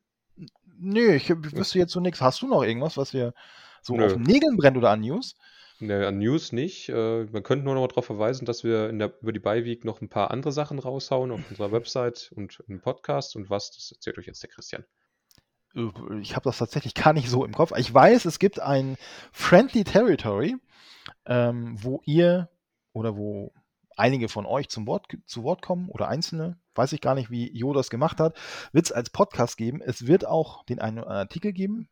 [0.79, 2.21] nö, ich wüsste jetzt so nichts.
[2.21, 3.33] Hast du noch irgendwas, was wir
[3.81, 4.05] so Nö.
[4.05, 5.35] auf den Nägeln brennt oder an News?
[5.81, 6.89] An News nicht.
[6.89, 10.09] Äh, man könnte nur noch darauf verweisen, dass wir der, über die Beiweek noch ein
[10.09, 13.37] paar andere Sachen raushauen auf unserer Website und im Podcast.
[13.37, 14.85] Und was, das erzählt euch jetzt der Christian.
[15.75, 17.73] Äh, Ich habe das tatsächlich gar nicht so im Kopf.
[17.77, 18.97] Ich weiß, es gibt ein
[19.33, 20.57] Friendly Territory,
[21.27, 22.49] ähm, wo ihr
[22.93, 23.53] oder wo
[23.97, 26.59] einige von euch zum Wort, zu Wort kommen oder einzelne.
[26.75, 28.39] Weiß ich gar nicht, wie Jo das gemacht hat.
[28.73, 29.83] Wird es als Podcast geben.
[29.83, 31.89] Es wird auch den einen Artikel geben.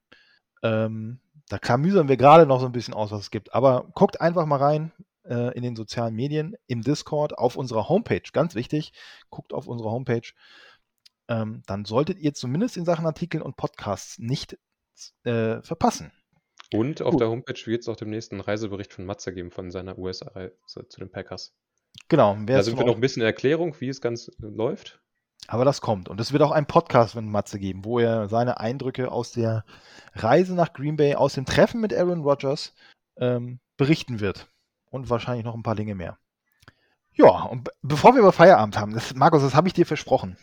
[0.62, 3.54] Ähm, da klamüsern wir gerade noch so ein bisschen aus, was es gibt.
[3.54, 4.92] Aber guckt einfach mal rein
[5.24, 8.22] äh, in den sozialen Medien, im Discord, auf unserer Homepage.
[8.32, 8.92] Ganz wichtig,
[9.30, 10.32] guckt auf unsere Homepage
[11.28, 14.58] ähm, dann solltet ihr zumindest in Sachen Artikeln und Podcasts nicht
[15.24, 16.12] äh, verpassen.
[16.72, 17.20] Und auf Gut.
[17.20, 21.00] der Homepage wird es auch demnächst einen Reisebericht von Matze geben von seiner USA-Reise zu
[21.00, 21.54] den Packers.
[22.08, 25.00] Genau, Da sind wir noch ein bisschen in Erklärung, wie es ganz äh, läuft.
[25.48, 26.08] Aber das kommt.
[26.08, 29.64] Und es wird auch einen Podcast mit Matze geben, wo er seine Eindrücke aus der
[30.14, 32.72] Reise nach Green Bay, aus dem Treffen mit Aaron Rodgers
[33.16, 34.48] ähm, berichten wird.
[34.90, 36.18] Und wahrscheinlich noch ein paar Dinge mehr.
[37.12, 40.36] Ja, und be bevor wir über Feierabend haben, das, Markus, das habe ich dir versprochen.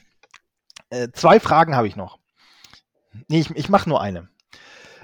[0.89, 2.20] Äh, zwei Fragen habe ich noch.
[3.28, 4.30] Nee, ich, ich mache nur eine.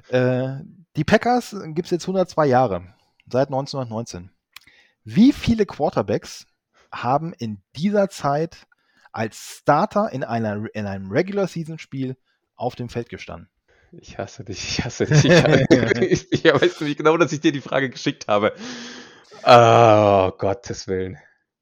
[0.10, 0.64] Äh,
[0.96, 2.94] die Packers gibt es jetzt 102 Jahre,
[3.30, 4.32] seit 1919.
[5.04, 6.48] Wie viele Quarterbacks
[6.92, 8.68] haben in dieser Zeit
[9.12, 12.18] als Starter in, einer, in einem Regular-Season-Spiel
[12.56, 13.50] auf dem Feld gestanden?
[13.92, 15.26] Ich hasse dich, ich hasse dich.
[15.26, 18.54] Ich, ich, ich weiß nicht genau, dass ich dir die Frage geschickt habe.
[19.44, 21.18] Oh, Gottes Willen.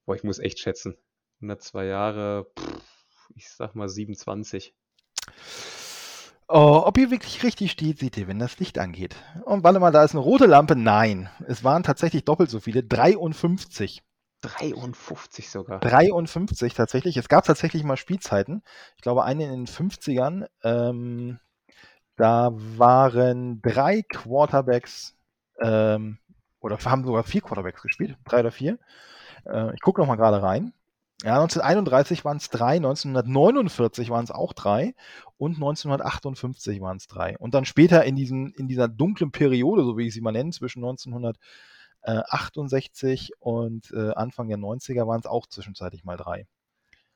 [0.05, 0.95] Boah, ich muss echt schätzen.
[1.41, 2.81] 102 Jahre, pff,
[3.35, 4.73] ich sag mal 27.
[6.47, 9.15] Oh, ob ihr wirklich richtig steht, seht ihr, wenn das Licht angeht.
[9.45, 10.75] Und warte mal, da ist eine rote Lampe.
[10.75, 12.83] Nein, es waren tatsächlich doppelt so viele.
[12.83, 14.03] 53.
[14.45, 15.79] 53 sogar.
[15.79, 17.17] 53 tatsächlich.
[17.17, 18.63] Es gab tatsächlich mal Spielzeiten.
[18.95, 20.47] Ich glaube, eine in den 50ern.
[20.63, 21.39] Ähm,
[22.15, 25.15] da waren drei Quarterbacks
[25.61, 26.17] ähm,
[26.59, 28.17] oder haben sogar vier Quarterbacks gespielt.
[28.25, 28.79] Drei oder vier.
[29.45, 30.73] Äh, ich gucke nochmal gerade rein.
[31.23, 34.95] Ja, 1931 waren es drei, 1949 waren es auch drei
[35.37, 37.37] und 1958 waren es drei.
[37.37, 40.51] Und dann später in, diesen, in dieser dunklen Periode, so wie ich sie mal nenne,
[40.51, 40.83] zwischen
[42.05, 46.47] 1968 und äh, Anfang der 90er waren es auch zwischenzeitlich mal drei.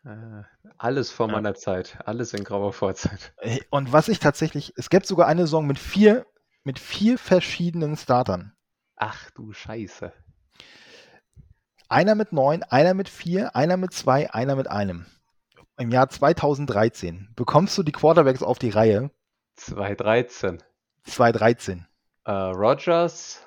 [0.06, 0.44] Äh,
[0.78, 1.34] alles vor Ja.
[1.34, 3.34] meiner Zeit, alles in grauer Vorzeit.
[3.38, 6.26] Äh, Und was ich tatsächlich, es gibt sogar eine Saison mit vier,
[6.64, 8.54] mit vier verschiedenen Startern.
[8.96, 10.12] Ach du Scheiße.
[11.88, 15.06] Einer mit neun, einer mit vier, einer mit zwei, einer mit einem.
[15.78, 19.12] Im Jahr 2013 bekommst du die Quarterbacks auf die Reihe.
[19.56, 20.62] 2013.
[21.04, 21.88] 2013.
[22.26, 23.42] Äh, Rogers,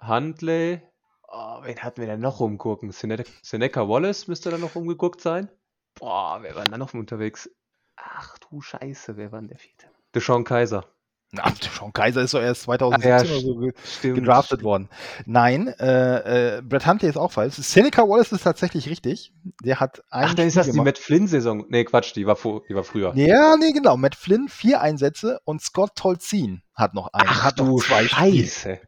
[0.00, 0.80] Huntley.
[1.28, 2.90] Oh, wen hatten wir denn noch rumgucken?
[2.92, 5.50] Sene- Seneca Wallace müsste da noch rumgeguckt sein.
[5.94, 7.50] Boah, wer war denn da noch unterwegs?
[7.96, 9.86] Ach du Scheiße, wer war denn der vierte?
[10.14, 10.84] Deshaun Kaiser.
[11.32, 14.14] Na, Sean Kaiser ist doch erst 2017 Ach ja, oder so Stimmt.
[14.14, 14.88] gedraftet worden.
[15.24, 17.54] Nein, äh, äh, Brett Huntley ist auch falsch.
[17.56, 19.32] Seneca Wallace ist tatsächlich richtig.
[19.64, 20.84] Der hat ein Ach, dann ist Spiel das die gemacht.
[20.86, 21.64] Matt Flynn-Saison.
[21.68, 23.12] Nee, Quatsch, die war, vor, die war früher.
[23.16, 23.96] Ja, nee, genau.
[23.96, 27.28] Matt Flynn vier Einsätze und Scott Tolzien hat noch einen.
[27.28, 28.06] Ach hat du zwei.
[28.06, 28.78] Scheiße.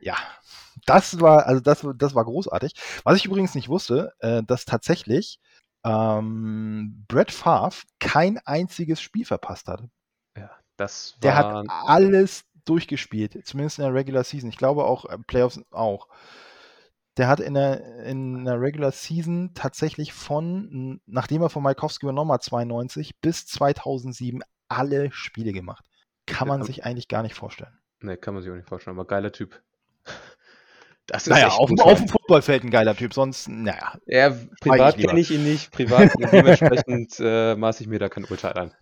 [0.00, 0.16] Ja,
[0.88, 2.72] das war, also das, das war großartig.
[3.04, 5.38] Was ich übrigens nicht wusste, äh, dass tatsächlich
[5.84, 9.82] ähm, Brett Favre kein einziges Spiel verpasst hat.
[10.36, 14.50] Ja, das Der hat war alles durchgespielt, zumindest in der Regular Season.
[14.50, 16.08] Ich glaube auch äh, Playoffs auch.
[17.16, 22.30] Der hat in der, in der Regular Season tatsächlich von, nachdem er von Maikowski übernommen
[22.30, 25.84] hat, 92 bis 2007 alle Spiele gemacht.
[26.26, 26.66] Kann man Ja.
[26.66, 27.76] sich eigentlich gar nicht vorstellen.
[28.00, 29.60] Nee, kann man sich auch nicht vorstellen, aber geiler Typ.
[31.08, 34.98] Das ist Naja, echt auf, auf dem Footballfeld ein geiler Typ, sonst, naja, Ja, privat
[34.98, 38.72] kenne ich ihn nicht, privat dementsprechend äh, maße ich mir da kein Urteil an.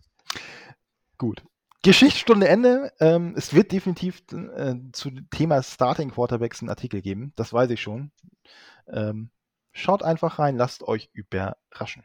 [1.19, 1.45] Gut.
[1.83, 2.93] Geschichtsstunde Ende.
[2.99, 7.33] Ähm, es wird definitiv äh, zu dem Thema Starting Quarterbacks einen Artikel geben.
[7.37, 8.11] Das weiß ich schon.
[8.93, 9.31] Ähm,
[9.71, 12.03] schaut einfach rein, lasst euch überraschen.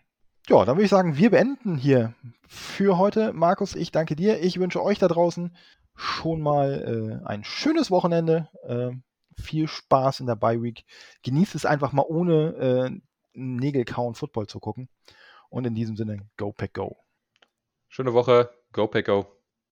[0.48, 2.14] Ja, dann würde ich sagen, wir beenden hier
[2.48, 3.34] für heute.
[3.34, 4.40] Markus, ich danke dir.
[4.40, 5.56] Ich wünsche euch da draußen
[5.96, 8.50] schon mal äh, ein schönes Wochenende.
[8.68, 8.92] Äh,
[9.42, 10.86] viel Spaß in der Bye Week.
[11.24, 12.56] Genießt es einfach mal ohne
[12.94, 13.02] äh,
[13.34, 14.90] Nägel kauen Football zu gucken.
[15.50, 16.98] Und in diesem Sinne, go pack go.
[17.94, 19.41] Schöne Woche, go Pack Go.